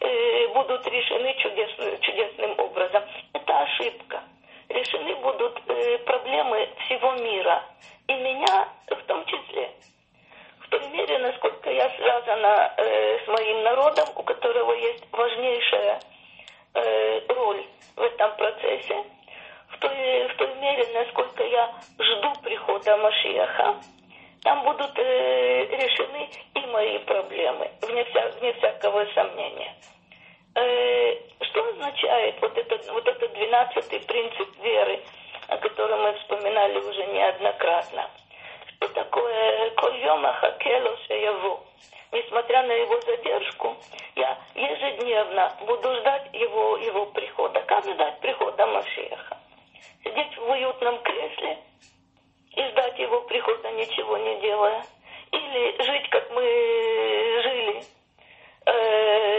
э, 0.00 0.48
будут 0.48 0.86
решены 0.86 1.34
чудесным, 1.38 2.00
чудесным 2.00 2.58
образом. 2.58 3.02
Это 3.32 3.60
ошибка. 3.62 4.22
Решены 4.68 5.14
будут 5.16 5.58
э, 5.68 5.98
проблемы 5.98 6.68
всего 6.84 7.12
мира 7.12 7.62
и 8.12 8.22
меня 8.22 8.68
в 8.88 9.02
том 9.06 9.24
числе. 9.26 9.70
В 10.60 10.68
той 10.68 10.86
мере, 10.88 11.18
насколько 11.18 11.70
я 11.70 11.88
связана 11.90 12.74
э, 12.76 13.18
с 13.24 13.28
моим 13.28 13.62
народом, 13.62 14.08
у 14.16 14.22
которого 14.22 14.72
есть 14.72 15.04
важнейшая 15.12 16.00
э, 16.74 17.20
роль 17.28 17.64
в 17.96 18.00
этом 18.00 18.36
процессе, 18.36 19.04
в 19.68 19.78
той, 19.78 20.28
в 20.28 20.36
той 20.36 20.54
мере, 20.56 20.86
насколько 20.94 21.44
я 21.44 21.74
жду 21.98 22.32
прихода 22.42 22.96
Машиаха, 22.96 23.76
там 24.42 24.64
будут 24.64 24.98
э, 24.98 25.66
решены 25.66 26.28
и 26.54 26.66
мои 26.66 26.98
проблемы, 27.00 27.70
вне, 27.82 28.04
вся, 28.04 28.28
вне 28.38 28.52
всякого 28.54 29.06
сомнения. 29.14 29.74
Э, 30.54 31.16
что 31.42 31.68
означает 31.68 32.40
вот 32.40 32.56
этот, 32.56 32.90
вот 32.90 33.06
этот 33.06 33.32
12 33.32 34.06
принцип 34.06 34.62
веры– 34.62 35.00
о 35.48 35.56
котором 35.58 36.02
мы 36.02 36.12
вспоминали 36.14 36.78
уже 36.78 37.06
неоднократно? 37.06 38.10
Что 38.66 38.88
такое 38.88 39.70
«Кольема 39.70 40.32
хакело 40.34 40.96
шеяву»? 41.06 41.60
Несмотря 42.12 42.62
на 42.64 42.72
его 42.72 43.00
задержку, 43.00 43.74
я 44.16 44.38
ежедневно 44.54 45.50
буду 45.66 45.94
ждать 45.96 46.28
его, 46.34 46.76
его 46.76 47.06
прихода. 47.06 47.60
Как 47.62 47.84
ждать 47.84 48.20
прихода 48.20 48.66
Машеха? 48.66 49.38
Сидеть 50.04 50.36
в 50.36 50.50
уютном 50.50 50.98
кресле 51.02 51.58
и 52.54 52.62
ждать 52.68 52.98
его 52.98 53.22
прихода, 53.22 53.70
ничего 53.70 54.18
не 54.18 54.40
делая. 54.40 54.84
Или 55.30 55.82
жить, 55.82 56.10
как 56.10 56.30
мы 56.32 56.42
жили, 57.42 57.82
э, 58.66 59.31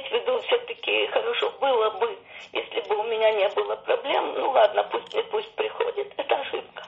иметь 0.00 0.08
в 0.08 0.12
виду 0.12 0.38
все-таки 0.40 1.06
хорошо 1.08 1.50
было 1.60 1.90
бы, 1.90 2.18
если 2.52 2.80
бы 2.88 2.96
у 2.96 3.02
меня 3.04 3.30
не 3.32 3.48
было 3.50 3.76
проблем. 3.76 4.34
Ну 4.34 4.50
ладно, 4.50 4.84
пусть 4.84 5.14
не 5.14 5.22
пусть 5.24 5.54
приходит, 5.54 6.12
это 6.16 6.36
ошибка. 6.36 6.82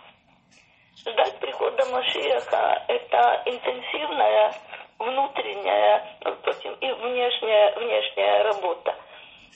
Ждать 0.96 1.38
прихода 1.40 1.84
Машиаха– 1.86 2.84
это 2.88 3.42
интенсивная 3.46 4.54
внутренняя, 4.98 6.16
впрочем, 6.20 6.74
и 6.74 6.92
внешняя, 6.92 7.74
внешняя 7.76 8.42
работа. 8.44 8.94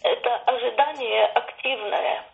Это 0.03 0.37
ожидание 0.37 1.27
активное. 1.27 2.25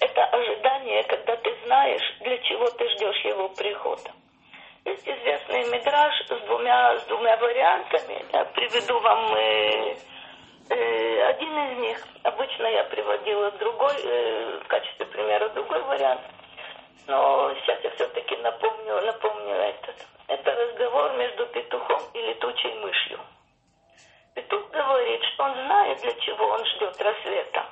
Это 0.00 0.24
ожидание, 0.24 1.02
когда 1.04 1.36
ты 1.36 1.54
знаешь, 1.64 2.16
для 2.20 2.38
чего 2.38 2.70
ты 2.70 2.88
ждешь 2.90 3.24
его 3.24 3.48
прихода. 3.48 4.12
Есть 4.84 5.06
известный 5.06 5.68
мидраж 5.70 6.14
с 6.26 6.46
двумя, 6.46 6.96
с 6.98 7.04
двумя 7.06 7.36
вариантами. 7.36 8.24
Я 8.32 8.44
приведу 8.46 8.98
вам 9.00 9.34
э, 9.34 9.96
один 10.74 11.58
из 11.58 11.78
них. 11.78 12.06
Обычно 12.24 12.66
я 12.66 12.84
приводила 12.84 13.50
другой, 13.52 13.94
э, 14.02 14.60
в 14.64 14.66
качестве 14.68 15.06
примера 15.06 15.48
другой 15.50 15.82
вариант. 15.82 16.20
Но 17.06 17.54
сейчас 17.54 17.82
я 17.84 17.90
все-таки 17.90 18.36
напомню, 18.36 19.00
напомню 19.02 19.54
этот. 19.54 19.96
Это 20.26 20.54
разговор 20.54 21.12
между 21.16 21.46
петухом 21.46 22.00
и 22.12 22.20
летучей 22.20 22.74
мышью. 22.80 23.18
Петух 24.34 24.70
говорит, 24.70 25.22
что 25.32 25.44
он 25.44 25.54
знает, 25.54 26.00
для 26.00 26.12
чего 26.20 26.46
он 26.48 26.64
ждет 26.66 27.00
рассвета. 27.00 27.66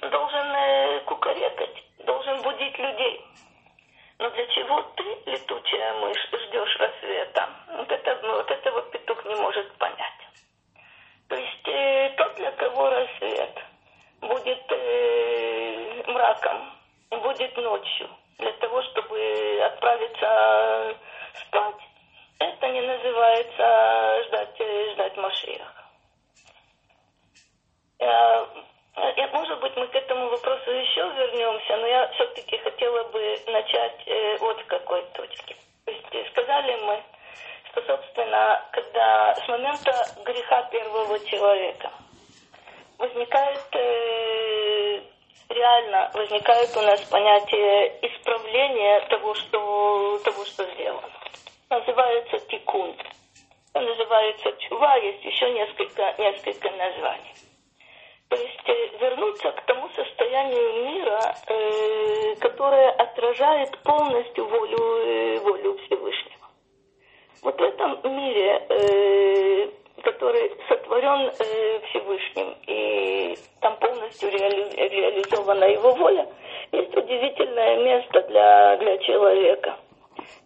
Должен 0.00 0.46
э, 0.54 1.00
кукарекать, 1.06 1.84
должен 2.04 2.42
будить 2.42 2.78
людей. 2.78 3.24
Но 4.18 4.30
для 4.30 4.46
чего 4.46 4.82
ты, 4.96 5.30
летучая 5.30 5.92
мышь, 6.00 6.28
ждешь 6.32 6.76
рассвета? 6.78 7.50
Вот 7.76 7.90
это, 7.90 8.18
вот 8.22 8.50
этого 8.50 8.82
петух 8.82 9.24
не 9.24 9.34
может 9.34 9.70
понять. 9.78 10.16
То 11.28 11.34
есть 11.34 11.68
э, 11.68 12.14
тот, 12.16 12.34
для 12.36 12.52
кого 12.52 12.90
рассвет 12.90 13.58
будет 14.20 14.72
э, 14.72 16.02
мраком, 16.06 16.72
будет 17.10 17.56
ночью, 17.56 18.08
для 18.38 18.52
того, 18.52 18.82
чтобы 18.82 19.60
отправиться 19.64 20.96
спать, 21.34 21.82
это 22.38 22.68
не 22.68 22.80
называется 22.80 24.24
ждать, 24.28 24.60
э, 24.60 24.92
ждать 24.92 25.16
Машиях. 25.16 25.74
Я, 27.98 28.46
я, 29.16 29.28
может 29.28 29.58
быть, 29.60 29.76
мы 29.76 29.86
к 29.88 29.94
этому 29.94 30.28
вопросу 30.28 30.70
еще 30.70 31.00
вернемся, 31.00 31.76
но 31.76 31.86
я 31.86 32.08
все-таки 32.08 32.58
хотела 32.58 33.04
бы 33.04 33.36
начать 33.48 34.06
э, 34.06 34.36
вот 34.38 34.60
с 34.60 34.64
какой 34.64 35.02
точки. 35.14 35.56
То 35.86 35.90
есть 35.90 36.14
э, 36.14 36.24
сказали 36.30 36.76
мы, 36.84 37.02
собственно, 37.86 38.64
когда 38.72 39.34
с 39.34 39.48
момента 39.48 39.92
греха 40.24 40.62
первого 40.64 41.18
человека 41.20 41.90
возникает 42.98 43.66
э, 43.74 45.00
реально 45.48 46.10
возникает 46.14 46.76
у 46.76 46.80
нас 46.82 47.00
понятие 47.02 47.98
исправления 48.02 49.00
того, 49.08 49.34
что, 49.34 50.18
того, 50.24 50.44
что 50.44 50.64
сделано. 50.72 51.10
Называется 51.70 52.38
тикун. 52.48 52.94
Называется 53.74 54.52
чува, 54.60 54.96
есть 54.96 55.24
еще 55.24 55.50
несколько, 55.50 56.14
несколько 56.18 56.70
названий. 56.70 57.34
То 58.28 58.36
есть 58.36 58.68
э, 58.68 58.98
вернуться 58.98 59.52
к 59.52 59.66
тому 59.66 59.88
состоянию 59.90 60.84
мира, 60.84 61.34
э, 61.46 62.34
которое 62.40 62.90
отражает 62.90 63.78
полностью 63.82 64.46
волю, 64.48 64.78
э, 64.78 65.38
волю. 65.40 65.78
Вот 67.46 67.60
в 67.60 67.62
этом 67.62 68.00
мире 68.16 68.60
э, 68.70 69.68
который 70.02 70.50
сотворен 70.68 71.30
э, 71.38 71.80
Всевышним, 71.88 72.56
и 72.66 73.38
там 73.60 73.76
полностью 73.76 74.30
реали, 74.30 74.68
реализована 74.74 75.66
его 75.66 75.94
воля, 75.94 76.26
есть 76.72 76.96
удивительное 76.96 77.84
место 77.84 78.20
для, 78.22 78.76
для 78.78 78.98
человека. 78.98 79.76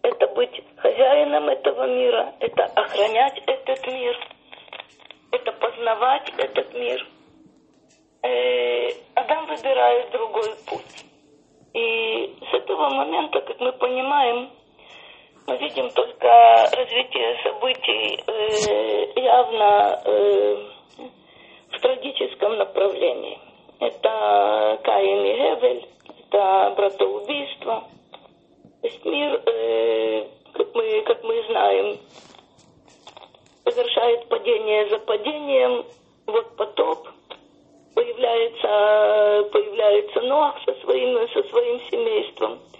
Это 0.02 0.26
быть 0.26 0.62
хозяином 0.76 1.48
этого 1.48 1.86
мира, 1.86 2.34
это 2.38 2.64
охранять 2.64 3.42
этот 3.46 3.86
мир, 3.86 4.18
это 5.30 5.52
познавать 5.52 6.30
этот 6.36 6.74
мир. 6.74 7.08
Э, 8.24 8.90
Адам 9.14 9.46
выбирает 9.46 10.10
другой 10.10 10.50
путь. 10.68 11.06
И 11.72 12.36
с 12.50 12.54
этого 12.54 12.90
момента, 12.90 13.40
как 13.40 13.58
мы 13.58 13.72
понимаем, 13.72 14.50
мы 15.46 15.57
видим 15.57 15.90
только 15.90 16.29
развитие 16.72 17.38
событий 17.42 18.22
э, 18.26 19.20
явно 19.20 20.00
э, 20.05 20.57
в 21.72 21.81
трагическом 21.81 22.57
направлении. 22.57 23.38
Это 23.81 24.79
Каин 24.83 25.24
и 25.24 25.33
Гевель, 25.33 25.88
это 26.29 26.74
братоубийство. 26.76 27.85
То 28.83 28.87
есть 28.87 29.05
мир, 29.05 29.42
э, 29.46 30.26
как, 30.53 30.74
мы, 30.74 31.03
как 31.03 31.24
мы 31.24 31.42
знаем, 31.48 31.98
совершает 33.64 34.29
падение 34.29 34.88
за 34.88 34.98
падением. 34.98 35.85
Вот 36.26 36.57
потоп, 36.57 37.09
появляется, 37.94 39.48
появляется 39.50 40.20
Ноах 40.20 40.57
со 40.64 40.74
своим, 40.81 41.29
со 41.29 41.42
своим 41.48 41.81
семейством– 41.90 42.59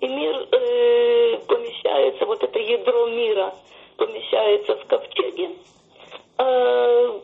и 0.00 0.08
мир 0.08 0.48
э, 0.52 1.38
помещается, 1.46 2.26
вот 2.26 2.42
это 2.42 2.58
ядро 2.58 3.06
мира 3.06 3.54
помещается 3.96 4.76
в 4.76 4.86
ковчеге. 4.86 5.50
Э, 6.38 7.20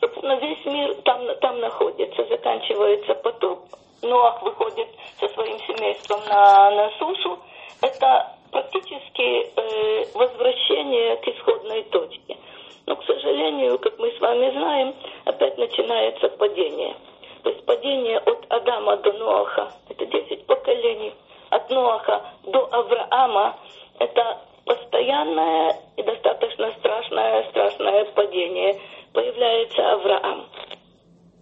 собственно, 0.00 0.36
весь 0.36 0.64
мир 0.64 0.94
там, 1.04 1.22
там 1.40 1.60
находится, 1.60 2.24
заканчивается 2.26 3.14
потоп. 3.14 3.60
Ноах 4.02 4.42
выходит 4.42 4.88
со 5.18 5.28
своим 5.28 5.58
семейством 5.60 6.20
на, 6.26 6.70
на 6.70 6.90
сушу. 6.98 7.38
Это 7.82 8.34
практически 8.50 9.50
э, 9.54 10.06
возвращение 10.14 11.16
к 11.16 11.28
исходной 11.28 11.82
точке. 11.84 12.38
Но, 12.86 12.96
к 12.96 13.04
сожалению, 13.04 13.78
как 13.78 13.98
мы 13.98 14.10
с 14.10 14.20
вами 14.20 14.50
знаем, 14.52 14.94
опять 15.26 15.58
начинается 15.58 16.28
падение. 16.30 16.96
То 17.42 17.50
есть 17.50 17.64
падение 17.66 18.18
от 18.18 18.46
Адама 18.48 18.96
до 18.96 19.12
Ноаха. 19.12 19.72
Это 19.88 20.06
10 20.06 20.46
поколений 20.46 21.12
от 21.50 21.70
Ноаха 21.70 22.22
до 22.44 22.68
Авраама, 22.70 23.56
это 23.98 24.38
постоянное 24.64 25.76
и 25.96 26.02
достаточно 26.02 26.70
страшное, 26.78 27.44
страшное 27.50 28.04
падение. 28.06 28.80
Появляется 29.12 29.92
Авраам. 29.92 30.46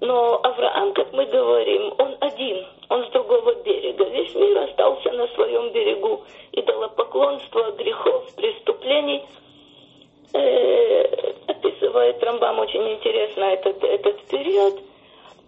Но 0.01 0.41
Авраам, 0.43 0.95
как 0.95 1.13
мы 1.13 1.27
говорим, 1.27 1.93
он 1.99 2.17
один, 2.21 2.67
он 2.89 3.05
с 3.07 3.11
другого 3.11 3.55
берега. 3.63 4.05
Весь 4.05 4.35
мир 4.35 4.59
остался 4.59 5.11
на 5.13 5.27
своем 5.29 5.71
берегу. 5.73 6.25
Идолопоклонство, 6.53 7.73
грехов, 7.73 8.35
преступлений. 8.35 9.25
Э, 10.33 11.33
описывает 11.49 12.23
Рамбам 12.23 12.61
очень 12.61 12.87
интересно 12.93 13.45
этот, 13.45 13.83
этот 13.83 14.23
период. 14.27 14.75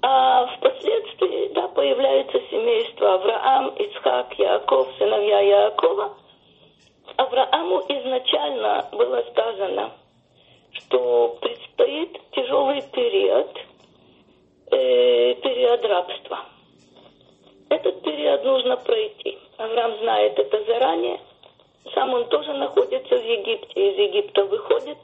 А 0.02 0.46
впоследствии, 0.46 1.52
да, 1.52 1.68
появляется 1.68 2.40
семейство 2.50 3.14
Авраам, 3.14 3.68
Ицхак, 3.76 4.32
Яаков, 4.38 4.88
сыновья 4.98 5.40
Яакова. 5.40 6.16
Аврааму 7.16 7.80
изначально 7.86 8.88
было 8.92 9.22
сказано, 9.30 9.92
что 10.72 11.36
предстоит 11.42 12.18
тяжелый 12.32 12.82
период, 12.92 13.50
э, 14.70 15.34
период 15.34 15.84
рабства. 15.84 16.46
Этот 17.68 18.02
период 18.02 18.42
нужно 18.42 18.78
пройти. 18.78 19.38
Авраам 19.58 19.98
знает 19.98 20.38
это 20.38 20.64
заранее. 20.64 21.20
Сам 21.92 22.14
он 22.14 22.24
тоже 22.28 22.54
находится 22.54 23.18
в 23.18 23.24
Египте, 23.24 23.90
из 23.90 23.98
Египта 23.98 24.44
выходит. 24.44 24.96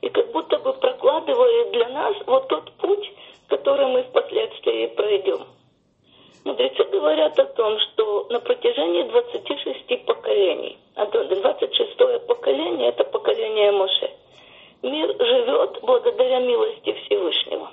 И 0.00 0.08
как 0.10 0.30
будто 0.32 0.58
бы 0.58 0.72
прокладывает 0.74 1.72
для 1.72 1.88
нас 1.88 2.14
вот 2.26 2.46
тот 2.48 2.70
путь, 2.72 2.83
который 3.74 3.92
мы 3.92 4.02
впоследствии 4.04 4.86
пройдем. 4.86 5.40
Мудрецы 6.44 6.84
говорят 6.84 7.36
о 7.38 7.44
том, 7.44 7.76
что 7.80 8.26
на 8.30 8.38
протяжении 8.38 9.02
26 9.02 10.04
поколений, 10.06 10.78
а 10.94 11.06
26 11.06 12.26
поколение– 12.28 12.88
это 12.90 13.02
поколение 13.04 13.72
Моше, 13.72 14.10
мир 14.82 15.08
живет 15.18 15.80
благодаря 15.82 16.38
милости 16.38 16.92
Всевышнего. 16.92 17.70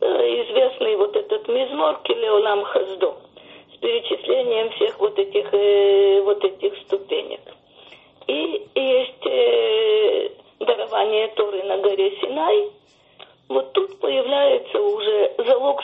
Э, 0.00 0.06
известный 0.06 0.96
вот 0.96 1.14
этот 1.14 1.46
мизмор 1.48 2.00
Килеолам 2.04 2.64
Хаздо 2.64 3.16
с 3.74 3.76
перечислением 3.80 4.70
всех 4.70 4.98
вот 4.98 5.18
этих, 5.18 5.52
э, 5.52 6.22
вот 6.22 6.42
этих 6.42 6.74
ступенек. 6.86 7.40
И 8.28 8.66
есть 8.74 9.26
э, 9.26 10.30
дарование 10.60 11.28
Туры 11.28 11.64
на 11.64 11.78
горе 11.78 12.16
Синай, 12.20 12.67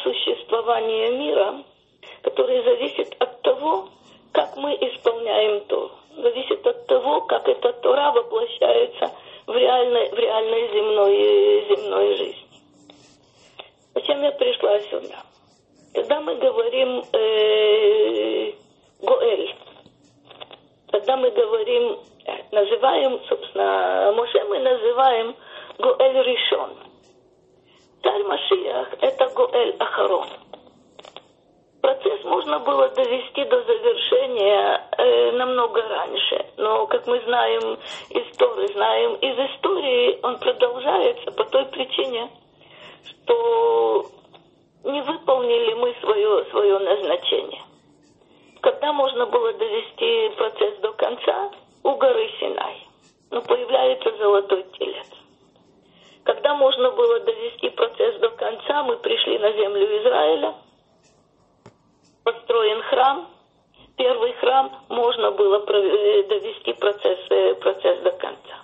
залог 0.05 0.15
существования 0.15 1.11
мира, 1.11 1.65
который 2.23 2.63
зависит 2.63 3.15
от 3.19 3.41
того, 3.43 3.89
как 4.33 4.57
мы 4.57 4.75
исполняем 4.75 5.65
Тору. 5.67 5.91
Зависит 6.17 6.67
от 6.67 6.87
того, 6.87 7.23
как 7.23 7.49
эта 7.49 7.73
Тора 7.75 8.13
воплощается 8.13 9.11
в 9.47 9.55
реальной, 9.55 10.11
в 10.11 10.15
реальной 10.15 10.69
земной, 10.69 11.67
земной 11.69 12.17
жизни. 12.17 12.47
Зачем 13.95 14.23
я 14.23 14.33
пришла 14.33 14.81
сюда? 14.81 15.23
Когда 15.93 16.21
мы 16.21 16.35
говорим 16.37 17.05
э, 17.13 18.53
Гоэль, 19.01 19.55
когда 20.91 21.17
мы 21.17 21.31
говорим, 21.31 21.99
называем, 22.51 23.21
собственно, 23.29 24.13
Моше 24.17 24.45
мы 24.45 24.59
называем 24.61 25.37
Гоэль 25.79 26.23
Ришон. 26.23 26.94
Царь 28.05 28.23
Машиях– 28.25 28.89
это 29.01 29.27
Гоэль 29.35 29.77
Ахарон. 29.79 30.29
Процесс 31.81 32.23
можно 32.25 32.59
было 32.59 32.91
довести 32.91 33.45
до 33.45 33.63
завершения 33.63 34.89
э, 34.99 35.33
намного 35.33 35.81
раньше, 35.81 36.45
но, 36.59 36.87
как 36.87 37.07
мы 37.07 37.19
знаем 37.21 37.79
из 38.11 38.37
Торы, 38.37 38.69
знаем 38.69 39.15
из 39.15 39.39
истории, 39.51 40.19
он 40.23 40.39
продолжается 40.39 41.31
по 41.33 41.45
той 41.45 41.65
причине, 41.67 42.31
что 43.09 44.05
не 44.85 45.01
выполнили 45.01 45.73
мы 45.73 45.95
свое, 46.03 46.45
свое 46.51 46.79
назначение. 46.81 47.63
Когда 48.61 48.93
можно 48.93 49.25
было 49.25 49.55
довести 49.55 50.29
процесс 50.37 50.79
до 50.81 50.93
конца? 50.93 51.51
У 51.83 51.95
горы 51.97 52.31
Синай. 52.39 52.87
Но 53.31 53.41
появляется 53.41 54.15
золотой 54.19 54.63
телец. 54.79 55.04
Когда 56.25 56.55
можно 56.55 56.91
было 56.91 57.21
довести 57.21 57.69
процесс 57.71 58.19
до 58.19 58.31
конца, 58.31 58.83
мы 58.83 58.97
пришли 58.97 59.39
на 59.39 59.53
землю 59.53 60.03
Израиля, 60.03 60.55
построен 62.25 62.83
храм, 62.85 63.29
первый 63.97 64.33
храм, 64.35 64.73
можно 64.89 65.33
было 65.33 65.59
э, 65.59 66.23
довести 66.25 66.73
процесс, 66.73 67.19
э, 67.29 67.55
процесс 67.57 68.01
до 68.01 68.13
конца. 68.13 68.63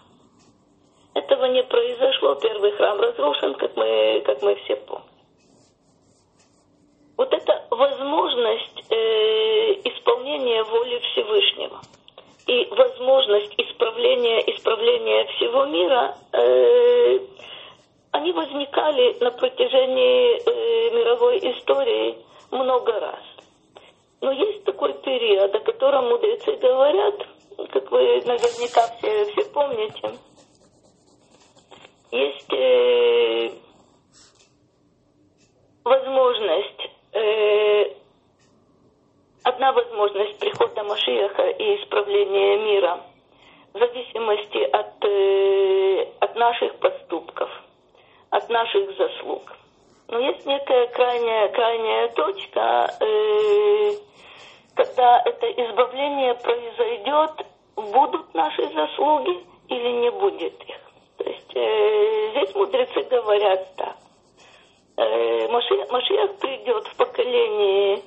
Этого 1.12 1.44
не 1.46 1.62
произошло, 1.64 2.34
первый 2.36 2.72
храм 2.72 2.98
разрушен, 2.98 3.54
как 3.54 3.76
мы, 3.76 4.22
как 4.24 4.40
мы 4.40 4.54
все 4.64 4.76
помним. 4.76 5.04
Вот 7.18 7.30
эта 7.34 7.66
возможность 7.70 8.90
э, 8.90 9.72
исполнения 9.84 10.64
воли 10.64 10.98
Всевышнего 10.98 11.80
и 12.50 12.66
возможность 12.70 13.54
исправления, 13.58 14.40
исправления 14.52 15.24
всего 15.36 15.66
мира, 15.66 16.16
э, 16.32 17.20
они 18.10 18.32
возникали 18.32 19.16
на 19.20 19.30
протяжении 19.30 20.34
э, 20.34 20.90
мировой 20.90 21.38
истории 21.38 22.18
много 22.50 22.98
раз. 22.98 23.22
Но 24.20 24.32
есть 24.32 24.64
такой 24.64 24.94
период, 24.94 25.54
о 25.54 25.60
котором 25.60 26.08
мудрецы 26.08 26.56
говорят, 26.56 27.14
как 27.70 27.88
вы 27.92 28.20
наверняка 28.26 28.82
все, 28.98 29.26
все 29.26 29.44
помните, 29.52 30.10
есть 32.10 32.52
э, 32.52 33.50
возможность, 35.84 36.90
э, 37.12 37.94
одна 39.44 39.72
возможность 39.72 40.38
прихода 40.38 40.82
Машиаха 40.84 41.48
и 41.48 41.82
исправления 41.82 42.58
мира 42.58 43.00
в 43.72 43.78
зависимости 43.78 44.58
от, 44.64 45.04
э, 45.04 46.08
от 46.20 46.34
наших 46.36 46.74
поступков, 46.76 47.50
от 48.30 48.48
наших 48.48 48.96
заслуг. 48.96 49.42
Но 50.08 50.18
есть 50.18 50.44
некая 50.44 50.88
крайняя, 50.88 51.48
крайняя 51.48 52.08
точка, 52.08 52.90
э, 53.00 53.92
когда 54.74 55.22
это 55.24 55.50
избавление 55.52 56.34
произойдет, 56.34 57.46
будут 57.76 58.34
наши 58.34 58.66
заслуги 58.72 59.44
или 59.68 59.88
не 60.00 60.10
будет 60.10 60.62
их. 60.64 60.76
То 61.16 61.24
есть 61.24 61.54
э, 61.54 62.30
здесь 62.30 62.54
мудрецы 62.54 63.02
говорят 63.08 63.76
так. 63.76 63.96
Э, 64.96 65.48
Машиах, 65.48 66.36
придет 66.38 66.86
в 66.88 66.96
поколении, 66.96 68.02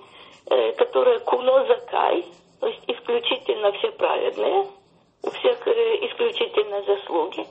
э, 0.54 0.74
которое 0.74 1.20
куло 1.20 1.66
закай, 1.66 2.26
то 2.60 2.68
есть 2.68 2.82
исключительно 2.88 3.72
все 3.74 3.92
праведные, 3.92 4.68
у 5.24 5.30
всех 5.32 5.68
э, 5.68 6.06
исключительно 6.06 6.84
заслуги, 6.84 7.46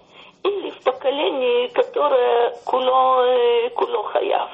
или 0.45 0.71
в 0.71 0.83
поколении, 0.83 1.69
которое 1.69 2.55
куло, 2.65 3.25
э, 3.27 3.71
куло 3.71 4.05
хаяв. 4.05 4.51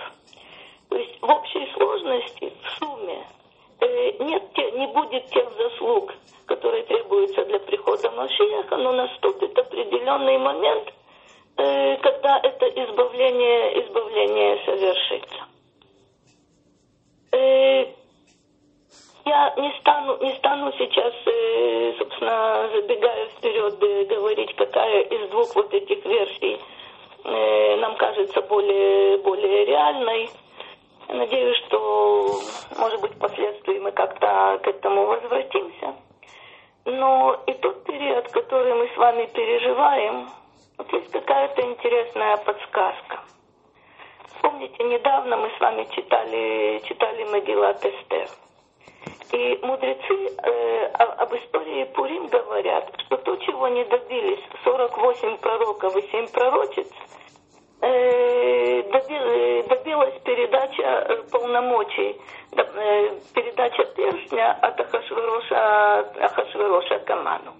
То 0.89 0.97
есть 0.97 1.21
в 1.21 1.31
общей 1.31 1.71
сложности, 1.75 2.53
в 2.63 2.79
сумме, 2.79 3.27
нет, 4.21 4.43
не 4.75 4.87
будет 4.89 5.27
тех 5.27 5.47
заслуг, 5.57 6.15
которые 6.47 6.83
требуются 6.85 7.45
для 7.45 7.59
прихода 7.59 8.11
Машиаха, 8.11 8.77
но 8.77 8.93
наступит 8.93 9.57
определенный 9.59 10.39
момент, 10.39 10.93
когда 11.57 12.41
это 12.43 12.67
избавление, 12.67 13.85
избавление 13.85 14.65
совершится. 14.65 15.49
Э, 19.29 19.31
я 19.31 19.55
не 19.57 19.73
стану, 19.81 20.19
не 20.21 20.35
стану 20.37 20.73
сейчас, 20.73 21.15
э, 21.27 21.93
собственно, 21.99 22.69
забегая 22.73 23.27
вперед, 23.29 23.79
говорить, 24.09 24.55
какая 24.57 25.03
из 25.03 25.31
двух 25.31 25.55
вот 25.55 25.73
этих 25.73 26.05
версий 26.05 26.61
нам 27.25 27.97
кажется 27.97 28.41
более, 28.43 29.19
более 29.19 29.67
реальной. 29.67 30.31
Надеюсь, 31.09 31.57
что, 31.67 32.41
может 32.79 33.01
быть, 33.01 33.13
впоследствии 33.15 33.79
мы 33.81 33.91
как-то 33.91 34.59
к 34.63 34.67
этому 34.67 35.05
возвратимся. 35.05 35.95
Но 36.87 37.43
и 37.47 37.53
тот 37.55 37.85
период, 37.85 38.29
который 38.29 38.73
мы 38.75 38.89
с 38.95 38.97
вами 38.97 39.27
переживаем, 39.27 40.29
вот 40.79 40.91
есть 40.93 41.11
какая-то 41.11 41.61
интересная 41.63 42.37
подсказка. 42.39 43.21
Помните, 44.41 44.85
недавно 44.85 45.37
мы 45.37 45.51
с 45.51 45.61
вами 45.61 45.87
читали, 45.95 46.81
читали 46.87 47.25
Магилат 47.25 47.85
Эстер. 47.85 48.29
И 49.33 49.59
мудрецы 49.63 50.37
э, 50.43 50.87
об 50.95 51.35
истории 51.35 51.85
Пурим 51.95 52.29
говорят, 52.29 52.91
что 53.05 53.19
то, 53.19 53.37
чего 53.37 53.69
не 53.69 53.85
добились 53.85 54.43
48 54.65 55.37
пророков 55.39 55.97
и 55.97 56.11
7 56.11 56.29
пророчиц, 56.29 56.89
э, 57.83 58.83
добилась 59.69 60.15
передача 60.25 60.83
э, 60.83 61.23
полномочий, 61.31 62.17
э, 62.53 63.19
передача 63.35 63.85
перстня 63.95 64.53
от 64.63 64.81
Ахашвероша, 64.81 65.99
Ахашвероша 66.25 66.99
Каману. 67.01 67.53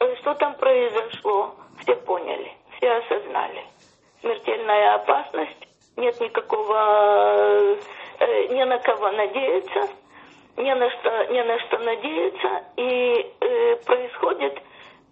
Э, 0.00 0.16
что 0.16 0.34
там 0.34 0.54
произошло? 0.54 1.54
Все 1.82 1.94
поняли, 1.94 2.52
все 2.76 2.90
осознали. 2.90 3.64
Смертельная 4.20 4.94
опасность, 4.96 5.68
нет 5.96 6.20
никакого, 6.20 7.76
э, 8.18 8.46
ни 8.48 8.64
на 8.64 8.78
кого 8.78 9.10
надеяться, 9.12 9.88
ни 10.56 10.70
на 10.72 10.90
что, 10.90 11.24
ни 11.26 11.40
на 11.40 11.58
что 11.60 11.78
надеяться, 11.78 12.64
и 12.76 13.34
э, 13.40 13.76
происходит 13.84 14.58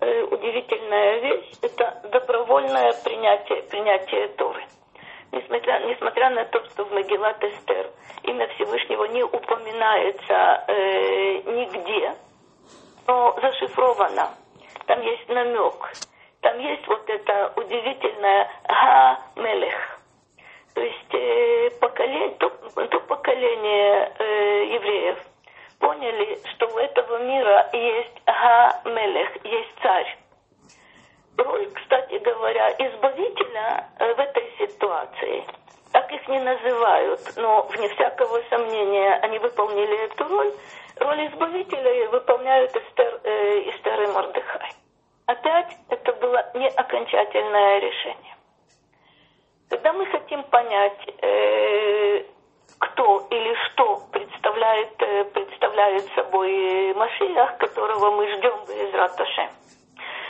э, 0.01 0.23
удивительная 0.25 1.19
вещь, 1.21 1.53
это 1.63 2.01
добровольное 2.13 2.93
принятие, 3.05 3.63
принятие 3.63 4.29
Торы. 4.29 4.63
Несмотря, 5.33 5.79
несмотря 5.87 6.31
на 6.31 6.45
то, 6.47 6.65
что 6.67 6.85
в 6.85 6.93
Магеллат 6.93 7.43
Эстер 7.43 7.91
имя 8.25 8.49
Всевышнего 8.49 9.05
не 9.05 9.23
упоминается 9.23 10.65
э, 10.67 11.43
нигде, 11.47 12.15
но 13.07 13.37
зашифровано, 13.41 14.31
там 14.87 15.01
есть 15.03 15.29
намек, 15.29 15.93
там 16.41 16.59
есть 16.59 16.87
вот 16.87 17.09
это 17.09 17.53
удивительное 17.57 18.51
Га-Мелех. 18.69 20.01
То 20.75 20.81
есть 20.81 21.15
э, 21.15 21.71
поколение, 21.81 22.31
то, 22.39 22.49
то 22.49 23.01
поколение 23.01 24.13
э, 24.19 24.65
евреев 24.75 25.19
поняли, 25.81 26.39
что 26.55 26.67
у 26.69 26.79
этого 26.79 27.19
мира 27.25 27.69
есть 27.73 28.23
Га-Мелех, 28.27 29.45
есть 29.45 29.75
царь. 29.83 30.19
Роль, 31.37 31.67
кстати 31.73 32.19
говоря, 32.19 32.71
избавителя 32.73 33.89
э, 33.99 34.15
в 34.15 34.21
этой 34.21 34.53
ситуации, 34.59 35.45
так 35.91 36.13
их 36.13 36.29
не 36.29 36.39
называют, 36.39 37.21
но 37.37 37.63
вне 37.63 37.89
всякого 37.89 38.41
сомнения 38.51 39.15
они 39.23 39.39
выполнили 39.39 40.05
эту 40.05 40.29
роль, 40.29 40.53
роль 40.97 41.27
избавителя 41.29 42.09
выполняют 42.11 42.77
Эстер, 42.77 43.21
э, 43.25 43.71
Эстер 43.71 44.03
и 44.03 44.07
Мордыхай. 44.09 44.73
Опять 45.27 45.77
это 45.89 46.13
было 46.13 46.51
не 46.55 46.69
окончательное 46.69 47.79
решение. 47.81 48.37
когда 49.71 49.93
мы 49.93 50.05
хотим 50.07 50.43
понять, 50.43 50.99
э, 51.23 52.25
представляет 55.81 56.13
собой 56.15 56.95
Машиах, 56.95 57.57
которого 57.59 58.11
мы 58.17 58.27
ждем 58.37 58.59
из 58.65 58.95
Раташем. 58.95 59.49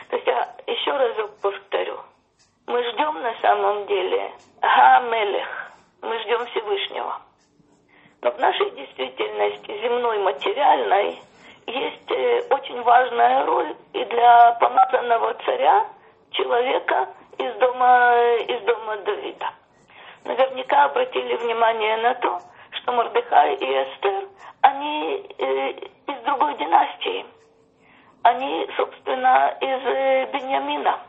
То 0.08 0.16
есть 0.16 0.26
я 0.26 0.48
еще 0.66 0.92
разок 0.92 1.30
повторю. 1.40 1.98
Мы 2.66 2.82
ждем 2.90 3.20
на 3.20 3.34
самом 3.40 3.86
деле 3.86 4.32
Га-Мелех. 4.60 5.72
Мы 6.02 6.18
ждем 6.20 6.46
Всевышнего. 6.46 7.20
Но 8.22 8.30
в 8.30 8.38
нашей 8.38 8.70
действительности 8.70 9.80
земной, 9.82 10.18
материальной, 10.18 11.18
есть 11.66 12.10
э, 12.10 12.42
очень 12.50 12.82
важная 12.82 13.44
роль 13.46 13.74
и 13.92 14.04
для 14.04 14.52
помазанного 14.60 15.34
царя, 15.44 15.86
человека 16.32 17.08
из 17.38 17.54
дома, 17.56 18.14
из 18.46 18.60
дома 18.62 18.96
Давида. 18.98 19.50
Наверняка 20.24 20.84
обратили 20.84 21.36
внимание 21.36 21.96
на 21.96 22.14
то, 22.14 22.40
что 22.82 22.92
Мордыхай 22.92 23.54
и 23.54 23.64
Эстер, 23.64 24.28
они 24.62 25.26
э, 25.38 25.70
из 25.72 26.22
другой 26.24 26.56
династии. 26.56 27.26
Они, 28.22 28.68
собственно, 28.76 29.56
из 29.60 29.86
э, 29.86 30.26
Беньямина. 30.32 31.00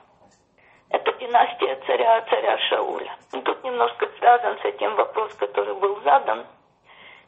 Это 0.90 1.12
династия 1.14 1.80
царя, 1.88 2.22
царя 2.30 2.58
Шауля. 2.70 3.16
И 3.34 3.42
тут 3.42 3.64
немножко 3.64 4.10
связан 4.18 4.58
с 4.60 4.66
этим 4.66 4.96
вопрос, 4.96 5.34
который 5.36 5.76
был 5.76 6.02
задан– 6.02 6.46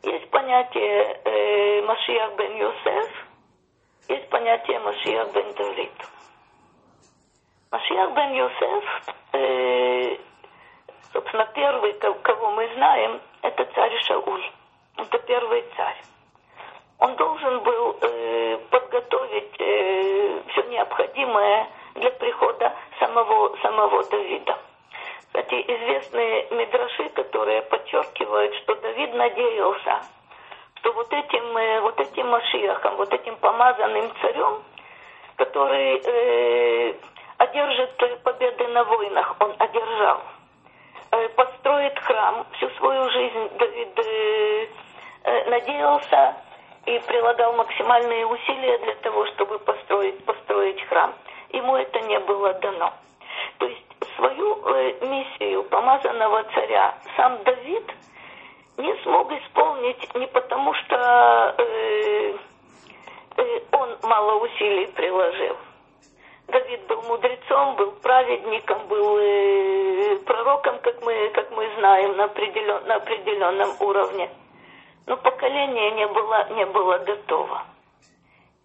есть 0.04 0.30
понятие 0.32 1.22
э, 1.24 1.82
Машиах 1.84 2.36
бен 2.36 2.58
Йосеф, 2.58 3.10
есть 4.10 4.30
понятие 4.30 4.80
Машиах 4.80 5.32
бен 5.32 5.54
Давид. 5.54 5.92
Машиах 7.72 8.12
бен 8.12 8.34
Йосеф, 8.34 8.84
э, 9.32 10.18
собственно, 11.14 11.46
первый, 11.56 11.94
кого 11.94 12.52
мы 12.52 12.70
знаем, 12.76 13.22
это 13.44 13.66
царь 13.76 14.00
Шауль. 14.06 14.52
Это 14.98 15.20
первый 15.20 15.64
царь. 15.76 16.02
Он 17.00 17.16
должен 17.16 17.60
был 17.60 17.98
э, 18.02 18.58
подготовить 18.70 19.56
э, 19.60 20.42
все 20.48 20.64
необходимое 20.64 21.68
для 21.96 22.12
прихода 22.12 22.74
самого, 23.00 23.56
самого 23.58 24.04
Давида. 24.06 24.58
Кстати, 25.28 25.56
известные 25.56 26.48
мидраши, 26.52 27.10
которые 27.10 27.64
подчеркивают, 27.64 28.56
что 28.56 28.76
Давид 28.76 29.14
надеялся, 29.14 30.02
что 30.76 30.94
вот 30.94 31.12
этим, 31.12 31.58
э, 31.58 31.82
вот 31.82 32.00
этим 32.00 32.28
Машиахом, 32.30 32.96
вот 32.96 33.14
этим 33.14 33.36
помазанным 33.38 34.10
царем, 34.22 34.64
который 35.36 36.02
э, 36.06 36.96
одержит 37.38 38.24
победы 38.24 38.68
на 38.70 38.84
войнах, 38.86 39.36
он 39.40 39.54
одержал, 39.60 40.22
построит 41.36 42.00
храм, 42.00 42.46
всю 42.58 42.70
свою 42.72 43.10
жизнь 43.10 43.50
Давид 43.58 44.00
э, 44.00 44.68
э, 45.24 45.50
надеялся 45.50 46.36
и 46.86 47.00
прилагал 47.00 47.54
максимальные 47.54 48.26
усилия 48.26 48.78
для 48.80 48.96
того, 48.96 49.26
чтобы 49.28 49.60
построить, 49.60 50.24
построить 50.26 50.82
храм. 50.88 51.14
Ему 51.52 51.78
это 51.78 52.00
не 52.02 52.20
было 52.20 52.54
дано. 52.54 52.94
То 53.60 53.68
есть 53.68 53.86
свою 54.16 54.60
э, 54.66 55.06
миссию 55.06 55.64
помазанного 55.64 56.44
царя 56.54 56.96
сам 57.16 57.44
Давид 57.44 57.92
не 58.78 58.94
смог 59.04 59.32
исполнить 59.32 60.16
не 60.16 60.28
потому, 60.28 60.74
что 60.74 61.56
э, 61.58 62.36
э, 63.38 63.60
он 63.72 63.98
мало 64.04 64.44
усилий 64.44 64.88
приложил. 64.88 65.58
Давид 66.54 66.88
был 66.88 67.02
мудрецом, 67.02 67.76
был 67.76 67.92
праведником, 68.02 68.88
был 68.88 69.18
э, 69.20 70.18
пророком, 70.26 70.80
как 70.80 71.02
мы, 71.04 71.30
как 71.34 71.52
мы 71.52 71.68
знаем, 71.78 72.16
на, 72.16 72.26
определен, 72.26 72.88
на 72.88 72.96
определенном 72.96 73.70
уровне. 73.80 74.30
Но 75.08 75.18
поколение 75.18 75.92
не 75.92 76.08
было, 76.08 76.48
не 76.52 76.66
было 76.68 77.00
готово. 77.00 77.64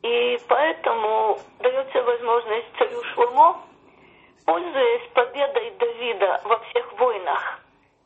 И 0.03 0.39
поэтому 0.47 1.39
дается 1.59 2.03
возможность 2.03 2.67
царю 2.79 3.03
Шломо 3.15 3.69
пользуясь 4.49 5.07
победой 5.13 5.71
Давида 5.79 6.41
во 6.45 6.59
всех 6.61 6.99
войнах, 6.99 7.61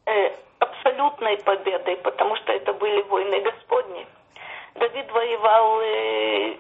э, 0.07 0.33
абсолютной 0.59 1.37
победой, 1.39 1.97
потому 1.99 2.35
что 2.35 2.53
это 2.53 2.73
были 2.73 3.01
войны 3.03 3.41
Господни, 3.43 4.05
Давид 4.75 5.09
воевал 5.13 5.81
э, 5.83 6.57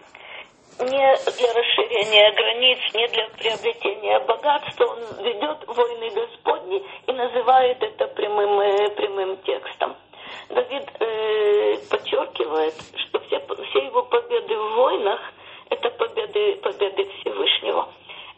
не 0.80 1.16
для 1.36 1.52
расширения 1.52 2.32
границ, 2.32 2.78
не 2.94 3.08
для 3.08 3.28
приобретения 3.38 4.18
богатства. 4.20 4.84
Он 4.84 5.24
ведет 5.24 5.66
войны 5.66 6.10
Господни 6.10 6.82
и 7.06 7.12
называет 7.12 7.82
это 7.82 8.08
прямым, 8.08 8.60
э, 8.60 8.90
прямым 8.90 9.36
текстом. 9.38 9.96
Давид 10.48 10.88
э, 11.00 11.76
подчеркивает, 11.90 12.74
что 12.96 13.20
все, 13.20 13.40
все 13.70 13.84
его 13.84 14.02
победы 14.02 14.56
в 14.56 14.74
войнах– 14.74 15.20
это 15.70 15.90
победы, 15.90 16.56
победы 16.56 17.08
Всевышнего 17.20 17.88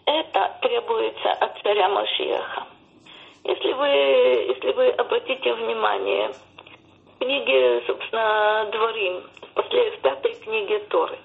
это 0.06 0.56
требуется 0.60 1.32
от 1.32 1.60
царя 1.62 1.88
Машиаха. 1.88 2.66
Если 3.44 3.72
вы, 3.72 3.88
если 3.88 4.72
вы 4.72 4.88
обратите 4.90 5.52
внимание, 5.54 6.30
в 7.14 7.18
книге, 7.18 7.82
собственно, 7.86 8.68
Дворим, 8.72 9.22
в 9.54 10.00
пятой 10.02 10.34
книге 10.34 10.80
Торы, 10.90 11.18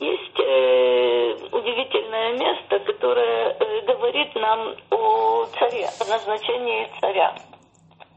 есть 0.00 0.38
э, 0.38 1.32
удивительное 1.50 2.32
место, 2.34 2.78
которое 2.80 3.56
э, 3.58 3.80
говорит 3.82 4.34
нам 4.36 4.76
о 4.90 5.46
царе, 5.58 5.88
о 6.00 6.04
назначении 6.04 6.88
царя, 7.00 7.34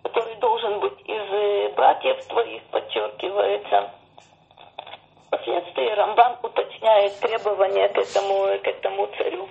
который 0.03 0.35
должен 0.35 0.79
быть 0.79 0.99
из 1.05 1.21
э, 1.31 1.73
братьев 1.75 2.23
твоих, 2.27 2.61
подчеркивается. 2.65 3.91
Впоследствии 5.27 5.89
Рамбам 5.95 6.37
уточняет 6.43 7.19
требования 7.19 7.87
к 7.89 7.97
этому, 7.97 8.59
к 8.59 8.67
этому 8.67 9.07
царю. 9.17 9.49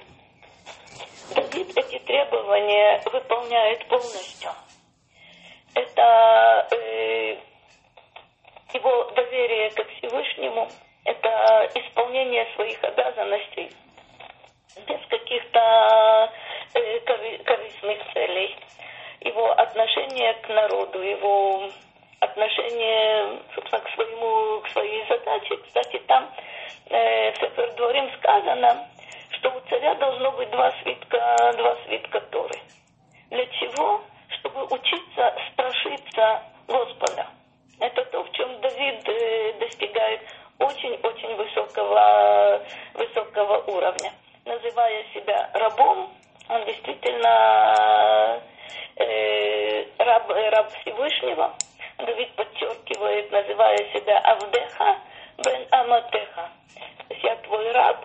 Давид 1.34 1.76
эти 1.76 1.98
требования 2.00 3.02
выполняет 3.12 3.86
полностью. 3.88 4.50
Это 5.74 6.68
э, 6.70 7.36
его 8.74 9.10
доверие 9.16 9.70
ко 9.70 9.84
Всевышнему, 9.84 10.68
это 11.04 11.70
исполнение 11.74 12.46
своих 12.54 12.82
обязанностей 12.84 13.70
без 14.86 15.06
каких-то 15.08 16.32
э, 16.74 17.00
корыстных 17.44 18.12
целей. 18.12 18.56
Его 19.20 19.50
отношение 19.52 20.34
к 20.34 20.48
народу, 20.48 21.02
его 21.02 21.68
отношение, 22.20 23.40
собственно, 23.54 23.82
к, 23.82 23.90
своему, 23.90 24.60
к 24.60 24.68
своей 24.68 25.06
задаче. 25.08 25.56
Кстати, 25.66 25.98
там 26.06 26.30
э, 26.88 27.32
в 27.32 27.36
Сефер 27.36 27.72
Дворим 27.74 28.10
сказано, 28.18 28.88
что 29.30 29.50
у 29.50 29.60
царя 29.68 29.94
должно 29.94 30.32
быть 30.32 30.50
два 30.50 30.70
свитка, 30.82 31.52
два 31.56 31.76
свитка 31.86 32.20
Торы. 32.20 32.58
Для 33.30 33.46
чего? 33.46 34.02
Чтобы 34.38 34.64
учиться 34.64 35.34
страшиться 35.52 36.42
Господа. 36.66 37.26
Это 37.80 38.04
то, 38.06 38.22
в 38.22 38.32
чем 38.32 38.60
Давид 38.60 39.08
э, 39.08 39.52
достигает 39.60 40.20
очень-очень 40.60 41.34
высокого, 41.36 42.62
высокого 42.94 43.58
уровня. 43.66 44.12
Называя 44.44 45.04
себя 45.14 45.50
рабом, 45.54 46.12
он 46.48 46.64
действительно 46.66 48.40
э, 48.96 49.84
раб, 49.98 50.30
раб 50.30 50.72
Всевышнего. 50.80 51.54
Давид 51.98 52.34
подчеркивает, 52.34 53.30
называя 53.30 53.78
себя 53.92 54.18
Авдеха 54.18 54.98
бен 55.44 55.66
Аматеха. 55.70 56.50
То 57.08 57.14
есть 57.14 57.24
я 57.24 57.36
твой 57.36 57.70
раб, 57.72 58.04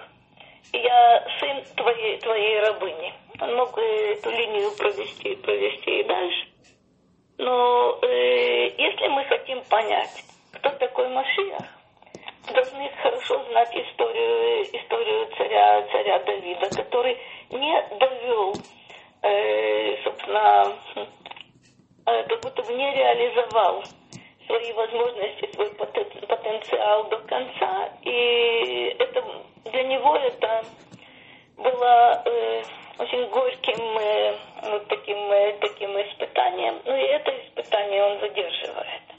я 0.74 1.28
сын 1.40 1.64
твоей, 1.76 2.18
твоей 2.20 2.60
рабыни. 2.62 3.14
Он 3.42 3.56
мог 3.56 3.78
эту 3.78 4.30
линию 4.32 4.76
провести, 4.78 5.36
провести 5.36 6.00
и 6.00 6.04
дальше. 6.04 6.48
Но 7.38 8.00
э, 8.02 8.70
если 8.78 9.08
мы 9.10 9.26
хотим 9.26 9.62
понять, 9.66 10.24
кто 10.54 10.70
такой 10.70 11.10
Машиах, 11.10 11.66
должны 12.54 12.90
хорошо 13.02 13.44
знать 13.50 13.76
историю, 13.76 14.64
историю 14.64 15.28
царя, 15.38 15.88
царя 15.92 16.20
Давида, 16.20 16.70
который 16.70 17.18
не 17.50 17.84
довел, 18.00 18.54
э, 19.22 19.98
собственно, 20.04 20.74
э, 20.96 22.24
как 22.24 22.42
будто 22.42 22.64
бы 22.64 22.74
не 22.74 22.92
реализовал 22.94 23.84
свои 24.46 24.74
возможности, 24.74 25.52
свой 25.54 25.70
потенциал 25.72 27.06
до 27.10 27.18
конца. 27.20 27.90
И 28.04 28.96
это 29.00 29.24
для 29.66 29.84
него 29.84 30.16
это 30.16 30.64
было 31.58 32.22
э, 32.26 32.64
очень 33.00 33.28
горьким 33.30 33.98
э, 34.00 34.36
вот 34.64 34.88
таким, 34.88 35.18
э, 35.18 35.58
таким 35.60 35.90
испытанием. 36.02 36.82
Ну 36.86 36.96
и 36.96 37.02
это 37.02 37.32
испытание 37.46 38.04
он 38.04 38.20
выдерживает. 38.20 39.15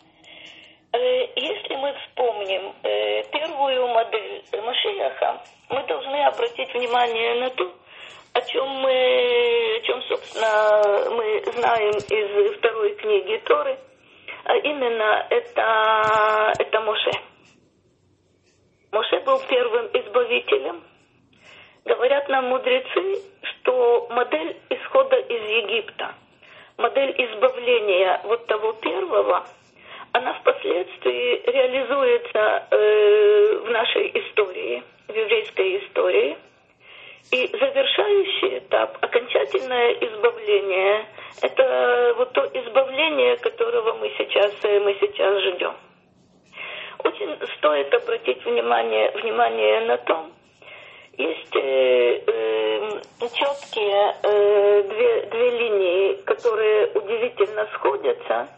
Э, 0.92 1.26
если 1.36 1.74
мы 1.76 1.92
вспомним 1.94 2.74
э, 2.82 3.22
первую 3.30 3.88
модель 3.88 4.44
Машияха, 4.52 5.42
мы 5.68 5.82
должны 5.84 6.24
обратить 6.24 6.72
внимание 6.72 7.34
на 7.40 7.50
то, 7.50 7.72
о 8.32 8.40
чем 8.42 8.68
мы, 8.68 9.76
о 9.76 9.80
чем, 9.80 10.02
собственно, 10.02 11.10
мы 11.10 11.42
знаем 11.52 11.96
из 11.96 12.58
второй 12.58 12.94
книги 12.94 13.42
Торы, 13.44 13.78
а 14.44 14.56
именно 14.56 15.26
это, 15.30 16.52
это 16.58 16.80
Моше. 16.80 17.10
Моше 18.92 19.20
был 19.20 19.40
первым 19.48 19.86
избавителем. 19.86 20.84
Говорят 21.84 22.28
нам 22.28 22.46
мудрецы, 22.46 23.22
что 23.42 24.06
модель 24.10 24.56
исхода 24.70 25.16
из 25.16 25.42
Египта, 25.64 26.14
модель 26.78 27.10
избавления 27.16 28.20
вот 28.24 28.46
того 28.46 28.72
первого, 28.74 29.46
она 30.16 30.32
впоследствии 30.34 31.42
реализуется 31.46 32.66
э, 32.70 33.58
в 33.64 33.70
нашей 33.70 34.08
истории, 34.18 34.82
в 35.08 35.14
еврейской 35.14 35.84
истории. 35.84 36.38
И 37.32 37.46
завершающий 37.48 38.58
этап, 38.58 38.98
окончательное 39.02 39.92
избавление, 39.94 41.06
это 41.42 42.14
вот 42.16 42.32
то 42.32 42.44
избавление, 42.46 43.36
которого 43.38 43.94
мы 43.94 44.10
сейчас, 44.16 44.52
э, 44.62 44.80
мы 44.80 44.96
сейчас 45.00 45.42
ждем. 45.42 45.74
Очень 47.04 47.36
стоит 47.58 47.92
обратить 47.92 48.44
внимание, 48.44 49.10
внимание 49.10 49.80
на 49.80 49.96
то, 49.98 50.26
есть 51.18 51.56
э, 51.56 52.22
э, 52.26 53.00
четкие 53.20 54.14
э, 54.22 54.82
две, 54.82 55.22
две 55.26 55.50
линии, 55.50 56.14
которые 56.22 56.86
удивительно 56.94 57.66
сходятся 57.74 58.48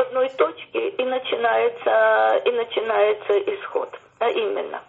одной 0.00 0.28
точке 0.30 0.88
и 0.88 1.04
начинается, 1.04 2.42
и 2.44 2.50
начинается 2.52 3.38
исход. 3.54 3.88
А 4.18 4.28
именно, 4.28 4.82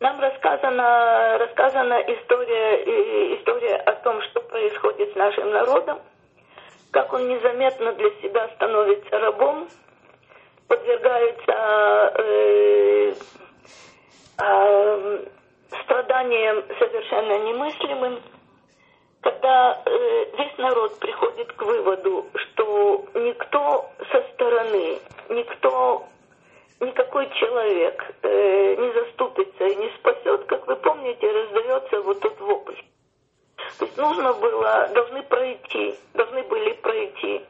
нам 0.00 0.20
рассказана, 0.20 1.38
рассказана 1.38 2.00
история, 2.00 3.36
история 3.36 3.76
о 3.76 3.92
том, 3.96 4.22
что 4.22 4.40
происходит 4.40 5.12
с 5.12 5.16
нашим 5.16 5.50
народом, 5.50 6.00
как 6.90 7.12
он 7.12 7.28
незаметно 7.28 7.92
для 7.92 8.10
себя 8.22 8.48
становится 8.54 9.18
рабом, 9.18 9.68
подвергается 10.68 11.52
э, 12.18 13.12
э, 14.40 15.24
страданиям 15.84 16.64
совершенно 16.78 17.38
немыслимым, 17.44 18.20
когда 19.20 19.82
э, 19.84 20.24
весь 20.38 20.58
народ 20.58 20.98
приходит 20.98 21.52
к 21.52 21.62
выводу, 21.62 22.26
что 22.34 23.04
никто 23.14 23.90
со 24.10 24.22
стороны, 24.32 24.98
никто, 25.28 26.04
никакой 26.80 27.28
человек 27.34 28.02
э, 28.22 28.76
не 28.76 28.92
заступится 28.92 29.64
и 29.66 29.76
не 29.76 29.90
спасет, 29.98 30.44
как 30.46 30.66
вы 30.66 30.76
помните, 30.76 31.30
раздается 31.30 32.00
вот 32.02 32.20
тот 32.20 32.40
вопль. 32.40 32.76
То 33.78 33.84
есть 33.84 33.96
нужно 33.96 34.32
было, 34.34 34.88
должны 34.94 35.22
пройти, 35.22 35.94
должны 36.14 36.42
были 36.44 36.72
пройти 36.74 37.44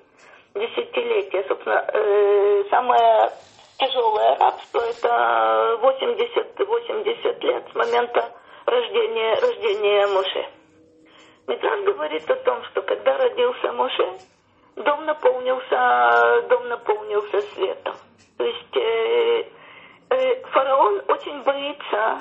десятилетия. 0.55 1.45
Собственно, 1.49 1.85
э, 1.93 2.65
самое 2.71 3.31
тяжелое 3.79 4.37
рабство 4.39 4.81
это 4.81 5.79
80, 5.81 6.59
80 6.59 7.45
лет 7.45 7.65
с 7.71 7.75
момента 7.75 8.29
рождения, 8.67 9.35
рождения 9.37 10.07
Моше. 10.09 10.60
Митраж 11.51 11.81
говорит 11.83 12.31
о 12.31 12.37
том, 12.37 12.63
что 12.67 12.81
когда 12.83 13.19
родился 13.19 13.73
Моше, 13.73 14.19
дом 14.77 15.05
наполнился, 15.05 16.47
дом 16.49 16.69
наполнился 16.69 17.41
светом. 17.53 17.95
То 18.39 18.45
есть 18.45 18.77
э, 18.77 19.45
э, 20.11 20.43
фараон 20.53 21.03
очень 21.09 21.43
боится 21.43 22.21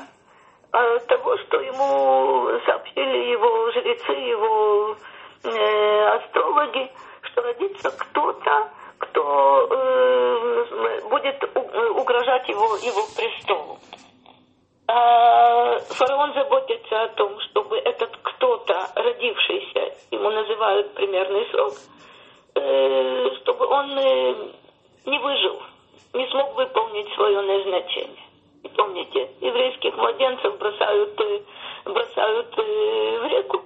э, 0.73 0.99
того, 1.07 1.37
что 1.37 1.61
ему 1.61 2.59
сообщили 2.65 3.29
его 3.29 3.71
жрецы, 3.71 4.13
его 4.13 4.95
э, 5.43 6.07
астрологи, 6.15 6.91
что 7.21 7.43
родится 7.43 7.91
кто-то, 7.91 8.69
кто 8.97 9.67
э, 9.69 11.01
будет 11.07 11.55
угрожать 11.99 12.49
его, 12.49 12.65
его 12.77 13.03
престолу. 13.15 13.77
А 14.91 15.78
фараон 15.78 16.34
заботится 16.34 17.04
о 17.04 17.08
том, 17.10 17.39
чтобы 17.41 17.78
этот 17.78 18.10
кто-то, 18.23 18.91
родившийся, 18.95 19.93
ему 20.10 20.32
называют 20.32 20.95
примерный 20.95 21.45
срок, 21.52 21.73
э, 22.56 23.30
чтобы 23.41 23.67
он 23.67 23.99
э, 23.99 24.36
не 25.06 25.19
выжил, 25.19 25.62
не 26.13 26.28
смог 26.32 26.56
выполнить 26.56 27.13
свое 27.13 27.39
назначение. 27.39 28.25
И 28.63 28.67
помните, 28.69 29.30
еврейских 29.41 29.95
младенцев 29.95 30.58
бросают, 30.58 31.21
э, 31.21 31.41
бросают 31.86 32.58
в 32.58 33.28
реку, 33.28 33.62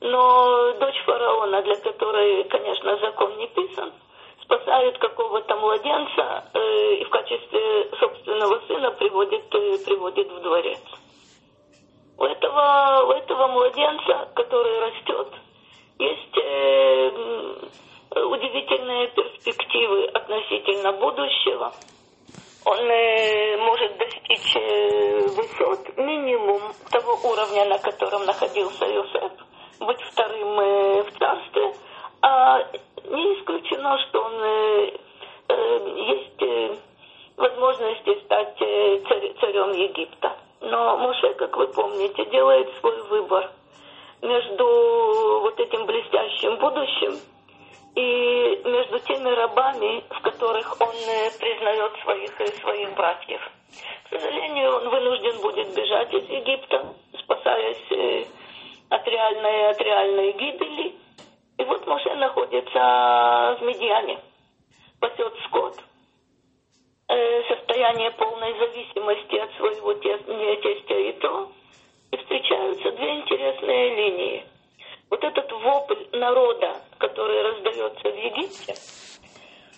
но 0.00 0.72
дочь 0.80 1.02
фараона, 1.04 1.60
для 1.60 1.76
которой, 1.76 2.44
конечно, 2.44 2.96
закон 3.00 3.36
не 3.36 3.48
писан, 3.48 3.92
спасает 4.44 4.98
какого-то 4.98 5.56
младенца 5.56 6.44
э, 6.52 6.94
и 6.94 7.04
в 7.04 7.10
качестве 7.10 7.90
собственного 7.98 8.60
сына 8.66 8.90
приводит, 8.92 9.54
э, 9.54 9.78
приводит 9.84 10.30
в 10.30 10.40
дворец. 10.40 10.80
У 12.16 12.24
этого, 12.24 13.04
у 13.06 13.10
этого 13.12 13.48
младенца, 13.48 14.28
который 14.34 14.78
растет, 14.80 15.28
есть 15.98 16.38
э, 16.38 17.10
удивительные 18.14 19.08
перспективы 19.08 20.06
относительно 20.06 20.92
будущего. 20.92 21.72
Он 22.66 22.78
э, 22.78 23.56
может 23.58 23.98
достичь 23.98 24.56
э, 24.56 25.26
высот 25.26 25.96
минимум 25.96 26.60
того 26.90 27.18
уровня, 27.30 27.64
на 27.66 27.78
котором 27.78 28.24
находился 28.24 28.84
Иосиф, 28.86 29.32
быть 29.80 30.00
вторым 30.12 30.60
э, 30.60 31.02
в 31.02 31.18
царстве, 31.18 31.74
а 32.22 32.58
не 33.04 33.38
исключено, 33.38 33.98
что 34.08 34.23
царем 39.64 39.72
Египта. 39.72 40.36
Но 40.60 40.96
Моше, 40.96 41.34
как 41.34 41.56
вы 41.56 41.68
помните, 41.68 42.24
делает 42.26 42.68
свой 42.80 43.02
выбор 43.08 43.50
между 44.22 45.40
вот 45.42 45.58
этим 45.60 45.86
блестящим 45.86 46.56
будущим 46.56 47.18
и 47.94 48.62
между 48.64 48.98
теми 49.00 49.28
рабами, 49.28 50.02
в 50.10 50.20
которых 50.22 50.80
он 50.80 50.88
э, 50.88 51.30
признает 51.38 51.92
своих, 52.02 52.56
своих 52.60 52.94
братьев. 52.94 53.40
К 54.04 54.18
сожалению, 54.18 54.76
он 54.76 54.88
вынужден 54.88 55.40
будет 55.42 55.74
бежать 55.74 56.12
из 56.12 56.28
Египта, 56.28 56.94
спасаясь 57.18 57.92
э, 57.92 58.24
от 58.88 59.06
реальной, 59.06 59.70
от 59.70 59.80
реальной 59.80 60.32
гибели. 60.32 60.94
И 61.58 61.64
вот 61.64 61.86
Моше 61.86 62.14
находится 62.16 63.56
в 63.60 63.62
Медиане, 63.62 64.18
пасет 64.98 65.34
скот, 65.46 65.74
э, 67.08 67.42
состояние 68.04 68.10
полной 68.12 68.52
зависимости 68.58 69.36
от 69.36 69.52
своего 69.54 69.94
тестя 69.94 70.94
и 70.94 71.12
то, 71.12 71.48
и 72.10 72.16
встречаются 72.16 72.92
две 72.92 73.20
интересные 73.20 73.94
линии. 73.94 74.46
Вот 75.10 75.22
этот 75.22 75.50
вопль 75.52 76.06
народа, 76.12 76.76
который 76.98 77.42
раздается 77.42 78.10
в 78.10 78.16
Египте, 78.16 78.74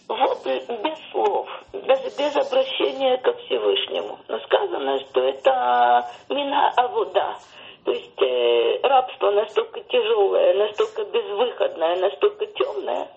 вопль 0.08 0.58
без 0.82 1.10
слов, 1.10 1.48
даже 1.72 2.04
без 2.04 2.36
обращения 2.36 3.16
ко 3.18 3.32
Всевышнему. 3.34 4.18
Но 4.28 4.38
сказано, 4.40 5.00
что 5.00 5.20
это 5.22 6.08
мина 6.28 6.70
авуда, 6.76 7.36
то 7.84 7.92
есть 7.92 8.22
э, 8.22 8.80
рабство 8.82 9.30
настолько 9.32 9.80
тяжелое, 9.80 10.54
настолько 10.54 11.04
безвыходное, 11.04 11.96
настолько 11.96 12.46
темное, 12.46 13.08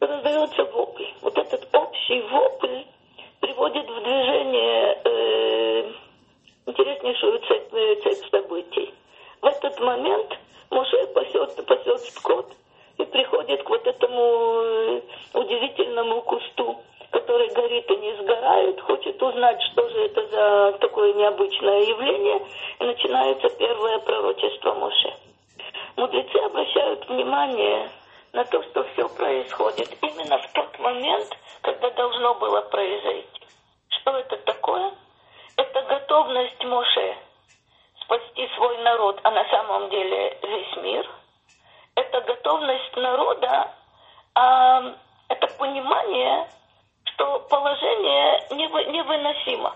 раздается 0.00 0.64
вопль. 0.64 1.06
Вот 1.22 1.38
этот 1.38 1.74
общий 1.74 2.20
вопль 2.22 2.84
приводит 3.40 3.88
в 3.88 4.02
движение 4.02 4.98
э, 5.04 5.92
интереснейшую 6.66 7.40
цепь, 7.40 7.72
э, 7.72 7.96
цепь 8.02 8.30
событий. 8.30 8.94
В 9.40 9.46
этот 9.46 9.80
момент 9.80 10.38
Моше 10.70 11.06
пасет, 11.08 11.66
пасет 11.66 12.00
скот 12.00 12.52
и 12.98 13.04
приходит 13.04 13.62
к 13.62 13.68
вот 13.68 13.86
этому 13.86 14.62
э, 14.62 15.00
удивительному 15.34 16.22
кусту 16.22 16.80
который 17.10 17.48
горит 17.48 17.90
и 17.90 17.96
не 17.96 18.14
сгорает, 18.22 18.80
хочет 18.80 19.20
узнать, 19.20 19.60
что 19.72 19.88
же 19.88 19.98
это 20.06 20.26
за 20.28 20.78
такое 20.78 21.12
необычное 21.14 21.80
явление, 21.80 22.40
и 22.78 22.84
начинается 22.84 23.48
первое 23.50 23.98
пророчество 23.98 24.74
Моше. 24.74 25.12
Мудрецы 25.96 26.36
обращают 26.36 27.08
внимание 27.08 27.90
на 28.32 28.44
то, 28.44 28.62
что 28.62 28.84
все 28.92 29.08
происходит 29.08 29.96
именно 30.02 30.38
в 30.38 30.52
тот 30.52 30.78
момент, 30.78 31.36
когда 31.62 31.90
должно 31.90 32.34
было 32.34 32.60
произойти. 32.62 33.46
Что 33.88 34.16
это 34.16 34.36
такое? 34.38 34.92
Это 35.56 35.82
готовность 35.82 36.64
Моше 36.64 37.16
спасти 38.02 38.48
свой 38.56 38.78
народ, 38.78 39.20
а 39.22 39.30
на 39.30 39.44
самом 39.48 39.90
деле 39.90 40.38
весь 40.42 40.76
мир. 40.82 41.10
Это 41.94 42.20
готовность 42.22 42.96
народа, 42.96 43.72
а 44.34 44.94
это 45.28 45.46
понимание, 45.58 46.48
что 47.04 47.40
положение 47.48 48.46
невыносимо. 48.50 49.74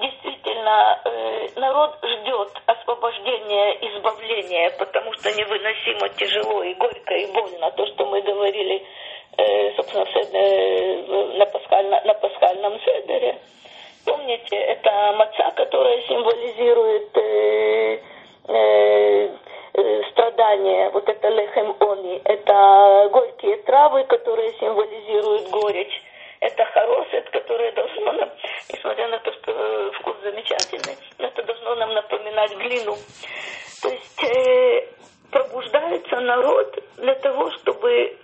Действительно, 0.00 1.00
э, 1.04 1.48
народ 1.56 1.98
ждет 2.02 2.52
освобождение, 2.66 3.88
избавление, 3.88 4.70
потому 4.78 5.12
что 5.14 5.30
невыносимо 5.32 6.08
тяжело 6.10 6.62
и 6.62 6.74
горько 6.74 7.14
и 7.14 7.26
больно. 7.32 7.70
То, 7.72 7.86
что 7.86 8.06
мы 8.06 8.20
говорили, 8.22 8.84
э, 9.36 9.74
собственно, 9.76 10.04
на, 11.36 11.46
пасхально, 11.46 12.00
на 12.04 12.14
пасхальном 12.14 12.78
седере. 12.80 13.38
Помните, 14.04 14.56
это 14.56 15.12
маца, 15.16 15.50
которая 15.56 16.00
символизирует 16.02 17.16
э, 17.16 18.00
э, 18.48 19.28
э, 19.74 20.02
страдания, 20.10 20.90
вот 20.90 21.08
это 21.08 21.28
лехем 21.28 21.76
они, 21.80 22.20
это 22.24 23.08
горькие 23.12 23.56
травы, 23.58 24.04
которые 24.04 24.52
символизируют 24.60 25.50
горечь 25.50 26.02
это 26.40 26.64
хоросет, 26.66 27.30
которое 27.30 27.72
должно 27.72 28.12
нам, 28.12 28.30
несмотря 28.72 29.08
на 29.08 29.18
то, 29.18 29.32
что 29.32 29.52
э, 29.52 29.90
вкус 29.98 30.16
замечательный, 30.22 30.96
это 31.18 31.42
должно 31.42 31.74
нам 31.76 31.94
напоминать 31.94 32.56
глину. 32.56 32.96
То 33.82 33.88
есть 33.88 34.24
э, 34.24 34.88
пробуждается 35.30 36.20
народ 36.20 36.78
для 36.96 37.14
того, 37.16 37.50
чтобы 37.52 38.16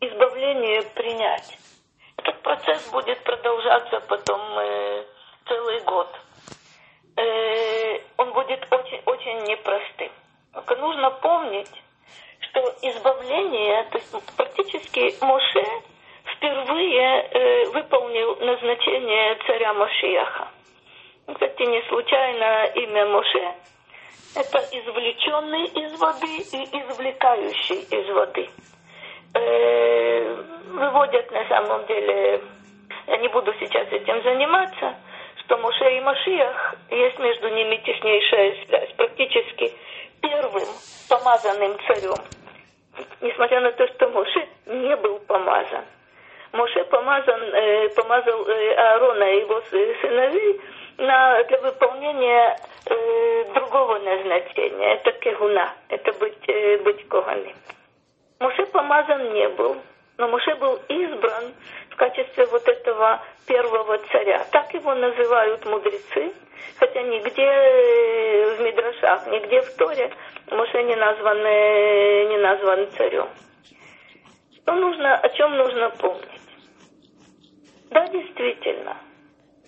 избавление 0.00 0.82
принять. 0.94 1.58
Этот 2.18 2.42
процесс 2.42 2.88
будет 2.90 3.22
продолжаться 3.24 4.00
потом 4.08 4.40
э, 4.58 5.04
целый 5.48 5.80
год. 5.80 6.08
Э, 7.16 8.00
он 8.18 8.32
будет 8.32 8.66
очень, 8.70 9.02
очень 9.06 9.38
непростым. 9.48 10.12
Только 10.52 10.76
нужно 10.76 11.10
помнить, 11.10 11.70
что 12.40 12.60
избавление, 12.82 13.84
то 13.84 13.98
есть 13.98 14.36
практически 14.36 15.14
Моше 15.24 15.64
впервые 16.36 17.28
э, 17.30 17.64
выполнил 17.70 18.35
назначение 18.46 19.36
царя 19.46 19.74
Мошиаха. 19.74 20.48
Кстати, 21.26 21.62
не 21.62 21.82
случайно 21.88 22.66
имя 22.74 23.06
Моше– 23.06 23.54
это 24.36 24.58
извлеченный 24.70 25.64
из 25.64 25.98
воды 25.98 26.36
и 26.36 26.78
извлекающий 26.78 27.80
из 27.90 28.14
воды. 28.14 28.48
Э, 29.34 30.42
выводят 30.68 31.30
на 31.30 31.48
самом 31.48 31.86
деле, 31.86 32.42
я 33.06 33.16
не 33.16 33.28
буду 33.28 33.52
сейчас 33.58 33.88
этим 33.90 34.22
заниматься, 34.22 34.94
что 35.44 35.56
Моше 35.56 35.96
и 35.96 36.00
Машиах, 36.00 36.74
есть 36.90 37.18
между 37.18 37.48
ними 37.48 37.76
теснейшая 37.76 38.66
связь. 38.66 38.92
Практически 38.96 39.72
первым 40.20 40.68
помазанным 41.08 41.78
царем, 41.86 42.22
несмотря 43.20 43.60
на 43.62 43.72
то, 43.72 43.86
что 43.88 44.08
Моше 44.08 44.48
не 44.66 44.96
был 44.96 45.18
помазан. 45.20 45.84
Моше 46.52 46.84
помазан, 46.84 47.42
э, 47.42 47.88
помазал 47.90 48.48
э, 48.48 48.74
Аарона 48.74 49.24
и 49.24 49.40
его 49.40 49.60
сыновей 49.70 50.60
на, 50.98 51.42
для 51.44 51.58
выполнения 51.58 52.56
э, 52.86 53.44
другого 53.54 53.98
назначения. 53.98 54.94
Это 54.94 55.12
кегуна, 55.12 55.74
это 55.88 56.12
быть, 56.14 56.48
э, 56.48 56.78
быть 56.78 57.06
коганым. 57.08 57.54
Моше 58.38 58.66
помазан 58.66 59.32
не 59.32 59.48
был, 59.48 59.76
но 60.18 60.28
Моше 60.28 60.54
был 60.56 60.78
избран 60.88 61.52
в 61.90 61.96
качестве 61.96 62.46
вот 62.46 62.66
этого 62.68 63.20
первого 63.46 63.98
царя. 64.12 64.44
Так 64.52 64.72
его 64.74 64.94
называют 64.94 65.64
мудрецы, 65.66 66.32
хотя 66.78 67.02
нигде 67.02 67.42
э, 67.42 68.56
в 68.56 68.60
Мидрашах, 68.60 69.26
нигде 69.26 69.60
в 69.60 69.76
Торе 69.76 70.10
Моше 70.50 70.82
не 70.84 70.96
назван, 70.96 71.38
э, 71.38 72.24
не 72.28 72.38
назван 72.38 72.86
царем. 72.96 73.28
Что 74.54 74.74
нужно, 74.74 75.16
о 75.16 75.28
чем 75.30 75.56
нужно 75.56 75.90
помнить? 75.90 76.35
Да, 77.90 78.06
действительно. 78.08 78.96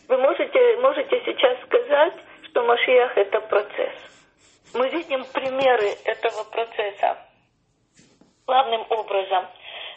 Вы 0.08 0.18
можете, 0.18 0.76
можете 0.78 1.22
сейчас 1.24 1.58
сказать, 1.64 2.14
что 2.44 2.62
Машиях– 2.64 3.14
это 3.16 3.40
процесс. 3.42 3.94
Мы 4.74 4.88
видим 4.88 5.24
примеры 5.32 5.90
этого 6.04 6.44
процесса. 6.44 7.18
Главным 8.46 8.84
образом, 8.90 9.46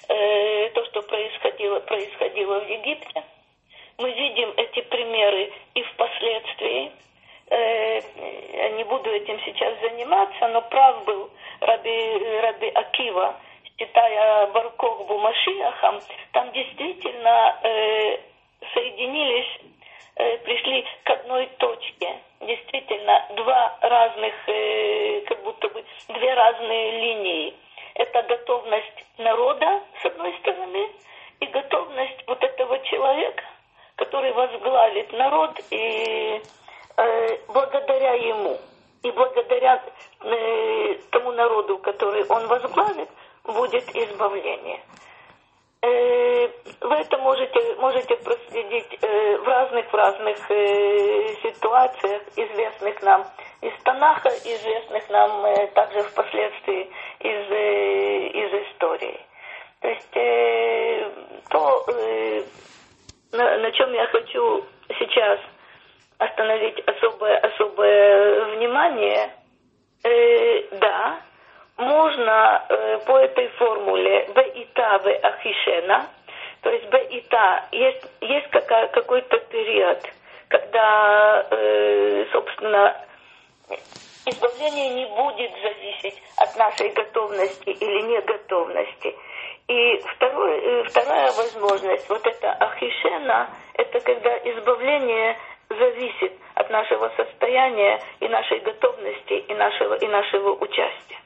э, 0.09 0.69
то, 0.69 0.86
что 0.86 1.01
происходило, 1.01 1.80
происходило 1.80 2.59
в 2.59 2.69
Египте. 2.69 3.24
Мы 3.97 4.11
видим 4.11 4.53
эти 4.57 4.82
примеры 4.82 5.51
и 5.74 5.84
впоследствии. 5.84 6.91
Э, 7.47 8.01
я 8.53 8.69
не 8.72 8.84
буду 8.84 9.09
этим 9.09 9.39
сейчас 9.45 9.80
заниматься, 9.80 10.47
но 10.49 10.61
прав 10.61 11.05
был 11.05 11.30
Раби, 11.61 12.39
Раби 12.41 12.67
Акива– 12.69 13.36
читая 13.82 14.48
Барковбу 14.48 15.18
Машиахам, 15.18 16.00
там 16.34 16.52
действительно 16.52 17.60
э, 17.64 18.18
соединились, 18.74 19.60
э, 20.18 20.38
пришли 20.40 20.86
к 21.04 21.10
одной 21.10 21.48
точке. 21.58 22.20
Действительно, 22.42 23.26
два 23.36 23.78
разных, 23.82 24.34
э, 24.48 25.22
как 25.22 25.44
будто 25.44 25.68
бы 25.70 25.84
две 26.10 26.34
разные 26.34 26.92
линии. 27.02 27.54
Это 27.96 28.22
готовность 28.22 29.06
народа, 29.18 29.82
с 30.02 30.06
одной 30.06 30.34
стороны, 30.40 30.88
и 31.40 31.46
готовность 31.48 32.24
вот 32.28 32.44
этого 32.44 32.78
человека, 32.86 33.44
который 33.96 34.32
возглавит 34.32 35.12
народ, 35.14 35.60
и 35.72 36.40
э, 36.98 37.38
благодаря 37.48 38.14
ему, 38.14 38.58
и 39.02 39.12
благодаря 39.12 39.82
э, 40.22 40.96
тому 41.10 41.32
народу, 41.32 41.80
который 41.80 42.24
он 42.26 42.48
возглавит, 42.48 43.10
будет 43.44 43.96
избавление. 43.96 44.82
Э, 45.84 46.48
вы 46.82 46.96
это 46.96 47.18
можете, 47.18 47.76
можете 47.78 48.16
проследить 48.18 49.00
э, 49.02 49.38
в 49.38 49.48
разных 49.48 49.92
в 49.92 49.94
разных 49.96 50.52
э, 50.52 51.34
ситуациях, 51.42 52.22
известных 52.36 53.02
нам 53.02 53.26
из 53.62 53.74
Танаха, 53.84 54.30
известных 54.30 55.10
нам 55.10 55.44
также 55.74 56.04
впоследствии 56.04 56.88
из, 57.20 57.52
из 58.36 58.68
истории. 58.68 59.20
То 59.80 59.88
есть 59.88 60.12
то, 61.50 61.86
на, 63.32 63.58
на 63.58 63.72
чем 63.72 63.92
я 63.94 64.06
хочу 64.08 64.64
сейчас 65.00 65.39
остановить 66.20 66.80
особое, 66.88 67.38
особое 67.38 68.56
внимание, 68.56 69.32
да, 70.80 71.22
можно 71.82 72.66
э, 72.70 73.00
по 73.06 73.18
этой 73.18 73.48
формуле 73.50 74.28
Б 74.34 74.48
и 74.56 74.66
Та 74.74 75.00
В 75.00 75.08
Ахишена, 75.08 76.08
то 76.62 76.70
есть 76.70 76.90
Б 76.90 77.04
и 77.10 77.22
Та, 77.22 77.68
есть, 77.72 78.06
есть 78.22 78.50
какая, 78.50 78.88
какой-то 78.88 79.38
период, 79.40 80.00
когда, 80.48 81.48
э, 81.50 82.26
собственно, 82.32 82.96
избавление 84.26 84.90
не 84.90 85.06
будет 85.06 85.52
зависеть 85.62 86.22
от 86.38 86.56
нашей 86.56 86.90
готовности 86.90 87.70
или 87.70 88.02
неготовности. 88.02 89.16
И 89.68 89.98
второй, 90.16 90.60
э, 90.60 90.84
вторая 90.84 91.32
возможность, 91.32 92.10
вот 92.10 92.26
это 92.26 92.52
ахишена, 92.54 93.50
это 93.74 94.00
когда 94.02 94.38
избавление 94.38 95.38
зависит 95.70 96.34
от 96.56 96.70
нашего 96.70 97.10
состояния 97.16 98.02
и 98.20 98.28
нашей 98.28 98.60
готовности 98.60 99.34
и 99.34 99.54
нашего, 99.54 99.96
и 99.96 100.08
нашего 100.08 100.52
участия. 100.52 101.18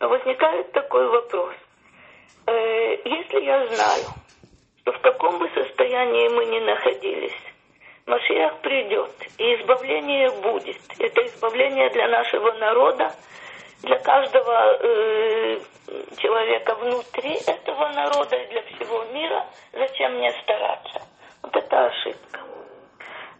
Но 0.00 0.08
возникает 0.08 0.72
такой 0.72 1.06
вопрос. 1.08 1.54
Э, 2.46 2.96
если 3.04 3.44
я 3.44 3.66
знаю, 3.66 4.04
что 4.80 4.92
в 4.92 5.00
каком 5.00 5.38
бы 5.38 5.48
состоянии 5.50 6.28
мы 6.28 6.46
ни 6.46 6.58
находились, 6.60 7.36
Машиах 8.06 8.58
придет, 8.60 9.12
и 9.36 9.54
избавление 9.56 10.30
будет. 10.42 10.78
Это 10.98 11.26
избавление 11.26 11.90
для 11.90 12.08
нашего 12.08 12.50
народа, 12.52 13.12
для 13.82 13.98
каждого 13.98 14.78
э, 14.80 15.60
человека 16.16 16.74
внутри 16.76 17.34
этого 17.46 17.88
народа 17.88 18.36
и 18.36 18.46
для 18.48 18.62
всего 18.62 19.04
мира. 19.12 19.46
Зачем 19.74 20.14
мне 20.14 20.32
стараться? 20.42 21.02
Вот 21.42 21.54
это 21.54 21.86
ошибка. 21.86 22.40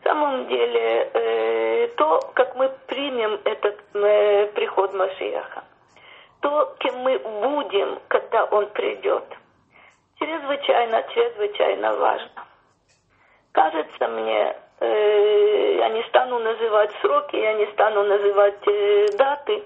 В 0.01 0.05
самом 0.05 0.47
деле, 0.47 1.11
э, 1.15 1.89
то, 1.97 2.21
как 2.35 2.55
мы 2.55 2.69
примем 2.87 3.41
этот 3.45 3.81
э, 3.95 4.47
приход 4.55 4.93
Машиаха, 4.93 5.65
то, 6.41 6.75
кем 6.79 6.97
мы 6.99 7.19
будем, 7.19 7.99
когда 8.09 8.45
Он 8.47 8.67
придет, 8.71 9.25
чрезвычайно, 10.19 11.03
чрезвычайно 11.15 11.97
важно. 11.97 12.45
Кажется 13.53 14.09
мне, 14.09 14.57
э, 14.81 15.77
я 15.79 15.89
не 15.91 16.03
стану 16.05 16.39
называть 16.39 16.91
сроки, 17.01 17.37
я 17.37 17.55
не 17.55 17.67
стану 17.73 18.05
называть 18.05 18.67
э, 18.67 19.09
даты, 19.17 19.63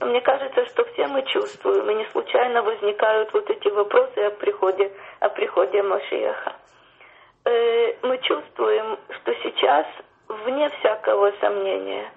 но 0.00 0.06
мне 0.06 0.20
кажется, 0.20 0.64
что 0.66 0.84
все 0.92 1.06
мы 1.08 1.22
чувствуем, 1.22 1.90
и 1.90 1.94
не 1.94 2.04
случайно 2.06 2.62
возникают 2.62 3.32
вот 3.32 3.50
эти 3.50 3.68
вопросы 3.68 4.18
о 4.18 4.30
приходе, 4.30 4.92
о 5.20 5.28
приходе 5.28 5.82
Машиаха. 5.82 6.56
Э, 7.44 7.94
мы 8.02 8.18
чувствуем, 8.18 8.98
что 9.10 9.34
сейчас, 9.42 9.86
вне 10.28 10.70
всякого 10.78 11.32
сомнения, 11.40 12.10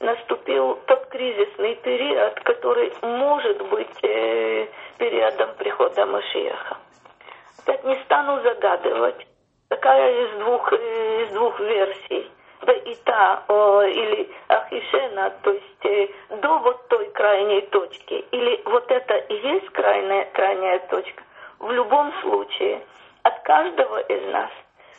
наступил 0.00 0.78
тот 0.86 1.06
кризисный 1.06 1.76
период, 1.76 2.40
который 2.40 2.92
может 3.02 3.62
быть 3.68 4.02
э, 4.02 4.66
периодом 4.98 5.54
прихода 5.56 6.06
Машиаха. 6.06 6.76
Опять 7.62 7.84
не 7.84 7.96
стану 8.04 8.42
загадывать. 8.42 9.26
Такая 9.68 10.24
из 10.24 10.38
двух, 10.38 10.72
э, 10.72 11.22
из 11.22 11.28
двух 11.30 11.58
версий. 11.60 12.30
Б 12.62 12.72
Ахита 12.72 13.44
о, 13.48 13.82
или 13.82 14.30
Ахишена, 14.48 15.30
то 15.42 15.50
есть 15.50 15.84
э, 15.84 16.08
до 16.36 16.58
вот 16.58 16.88
той 16.88 17.10
крайней 17.10 17.62
точки, 17.62 18.24
или 18.30 18.62
вот 18.64 18.90
это 18.90 19.14
и 19.14 19.34
есть 19.34 19.68
крайняя, 19.70 20.24
крайняя 20.32 20.78
точка, 20.90 21.22
в 21.58 21.70
любом 21.70 22.12
случае 22.22 22.82
от 23.22 23.38
каждого 23.40 24.00
из 24.00 24.32
нас 24.32 24.50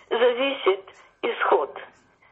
зависит 0.10 0.82
исход. 1.22 1.76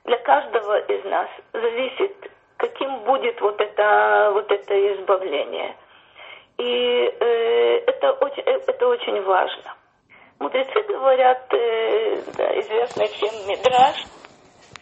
Для 0.05 0.17
каждого 0.17 0.79
из 0.79 1.03
нас 1.05 1.29
зависит, 1.53 2.31
каким 2.63 2.99
будет 2.99 3.39
вот 3.41 3.59
это, 3.59 4.31
вот 4.33 4.49
это 4.49 4.93
избавление. 4.95 5.75
И 6.57 6.63
э, 7.19 7.77
это, 7.87 8.13
очень, 8.13 8.43
э, 8.45 8.59
это 8.65 8.87
очень 8.87 9.21
важно. 9.23 9.75
Мудрецы 10.39 10.81
говорят, 10.83 11.53
э, 11.53 12.21
да, 12.37 12.59
известный 12.59 13.07
всем 13.07 13.33
Мидраш, 13.47 13.97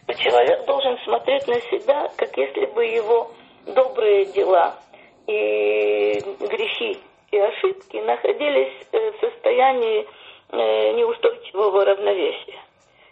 что 0.04 0.14
человек 0.14 0.64
должен 0.64 0.96
смотреть 0.98 1.48
на 1.48 1.60
себя, 1.62 2.08
как 2.16 2.36
если 2.36 2.66
бы 2.66 2.84
его 2.84 3.32
добрые 3.66 4.26
дела 4.26 4.76
и 5.26 6.20
грехи 6.38 7.00
и 7.32 7.38
ошибки 7.38 7.96
находились 7.96 8.74
э, 8.92 9.10
в 9.10 9.20
состоянии 9.20 10.06
э, 10.50 10.92
неустойчивого 10.92 11.84
равновесия. 11.84 12.60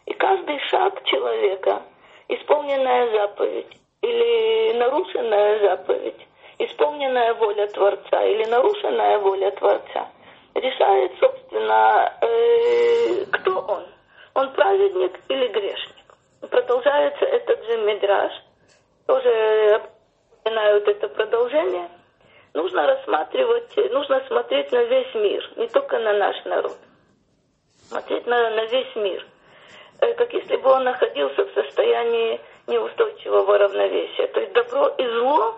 И 0.07 0.13
каждый 0.13 0.61
шаг 0.69 1.03
человека, 1.07 1.83
исполненная 2.29 3.11
заповедь 3.11 3.80
или 4.03 4.73
нарушенная 4.79 5.61
заповедь, 5.61 6.27
исполненная 6.59 7.35
воля 7.35 7.67
Творца 7.69 8.23
или 8.25 8.45
нарушенная 8.45 9.19
воля 9.19 9.51
Творца, 9.53 10.09
решает, 10.55 11.13
собственно, 11.19 12.13
э, 12.21 13.27
кто 13.33 13.61
он. 13.61 13.87
Он 14.35 14.53
праведник 14.53 15.19
или 15.29 15.49
грешник. 15.49 15.97
Продолжается 16.49 17.25
этот 17.25 17.65
же 17.67 17.79
мидраж, 17.79 18.33
тоже 19.07 19.83
упоминают 20.41 20.89
это 20.89 21.09
продолжение. 21.09 21.89
Нужно 22.55 22.87
рассматривать, 22.87 23.77
нужно 23.93 24.23
смотреть 24.27 24.73
на 24.73 24.83
весь 24.85 25.15
мир, 25.15 25.53
не 25.57 25.69
только 25.69 25.99
на 25.99 26.13
наш 26.15 26.45
народ. 26.45 26.77
Смотреть 27.89 28.27
на, 28.27 28.51
на 28.51 28.65
весь 28.67 28.97
мир. 28.97 29.27
Э, 30.01 30.15
как 30.15 30.33
если 30.33 30.57
бы 30.57 30.71
он 30.71 30.85
находился 30.85 31.45
в 31.45 31.53
состоянии 31.53 32.41
неустойчивого 32.71 33.59
равновесия. 33.59 34.27
То 34.29 34.41
есть 34.41 34.53
добро 34.53 34.89
и 34.89 35.07
зло 35.07 35.57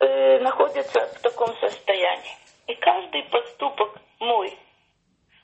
э, 0.00 0.38
находятся 0.40 1.00
в 1.18 1.22
таком 1.22 1.54
состоянии. 1.58 2.36
И 2.66 2.74
каждый 2.74 3.22
поступок 3.24 3.90
мой 4.18 4.52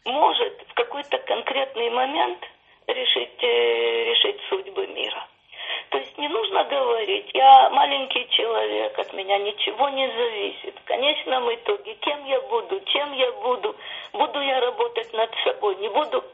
может 0.04 0.62
в 0.68 0.74
какой-то 0.74 1.18
конкретный 1.18 1.90
момент 1.90 2.38
решить, 2.86 3.42
э, 3.42 4.04
решить 4.04 4.40
судьбы 4.48 4.86
мира. 4.88 5.26
То 5.90 5.98
есть 5.98 6.18
не 6.18 6.28
нужно 6.28 6.64
говорить, 6.64 7.30
я 7.34 7.70
маленький 7.70 8.28
человек, 8.30 8.98
от 8.98 9.12
меня 9.12 9.38
ничего 9.38 9.88
не 9.90 10.08
зависит. 10.08 10.74
В 10.78 10.84
конечном 10.84 11.54
итоге, 11.54 11.94
кем 11.94 12.24
я 12.24 12.40
буду, 12.40 12.80
чем 12.86 13.12
я 13.12 13.30
буду, 13.32 13.76
буду 14.12 14.40
я 14.40 14.60
работать 14.60 15.12
над 15.12 15.30
собой, 15.44 15.76
не 15.76 15.88
буду, 15.88 16.24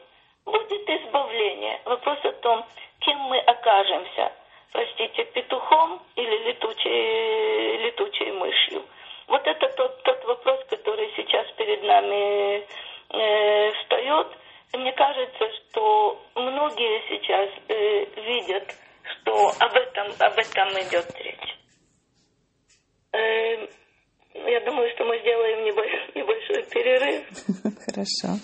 будет 0.45 0.89
избавление. 0.89 1.79
Вопрос 1.85 2.17
о 2.23 2.31
том, 2.33 2.65
кем 3.01 3.17
мы 3.19 3.37
окажемся, 3.39 4.31
простите, 4.71 5.25
петухом 5.25 6.01
или 6.15 6.37
летучей, 6.49 7.77
летучей 7.85 8.31
мышью. 8.31 8.83
Вот 9.27 9.45
это 9.45 9.67
тот, 9.75 10.03
тот 10.03 10.23
вопрос, 10.25 10.59
который 10.69 11.11
сейчас 11.15 11.47
перед 11.57 11.83
нами 11.83 12.65
э, 13.09 13.71
встает. 13.73 14.27
Мне 14.73 14.91
кажется, 14.93 15.49
что 15.69 16.21
многие 16.35 17.01
сейчас 17.09 17.49
э, 17.67 18.05
видят, 18.21 18.75
что 19.03 19.51
об 19.59 19.73
этом, 19.73 20.07
об 20.19 20.37
этом 20.37 20.69
идет 20.81 21.05
речь. 21.19 21.57
Э, 23.13 23.67
я 24.33 24.59
думаю, 24.65 24.89
что 24.95 25.05
мы 25.05 25.19
сделаем 25.19 25.65
небольшой, 25.65 26.63
перерыв. 26.71 27.23
Хорошо. 27.85 28.39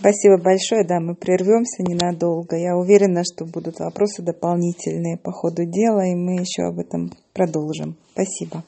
Спасибо 0.00 0.38
большое. 0.38 0.84
Да, 0.86 1.00
мы 1.00 1.14
прервемся 1.14 1.82
ненадолго. 1.82 2.56
Я 2.56 2.76
уверена, 2.76 3.22
что 3.24 3.44
будут 3.44 3.80
вопросы 3.80 4.22
дополнительные 4.22 5.18
по 5.18 5.32
ходу 5.32 5.64
дела, 5.64 6.06
и 6.06 6.14
мы 6.14 6.40
еще 6.40 6.68
об 6.68 6.78
этом 6.78 7.10
продолжим. 7.34 7.96
Спасибо. 8.12 8.62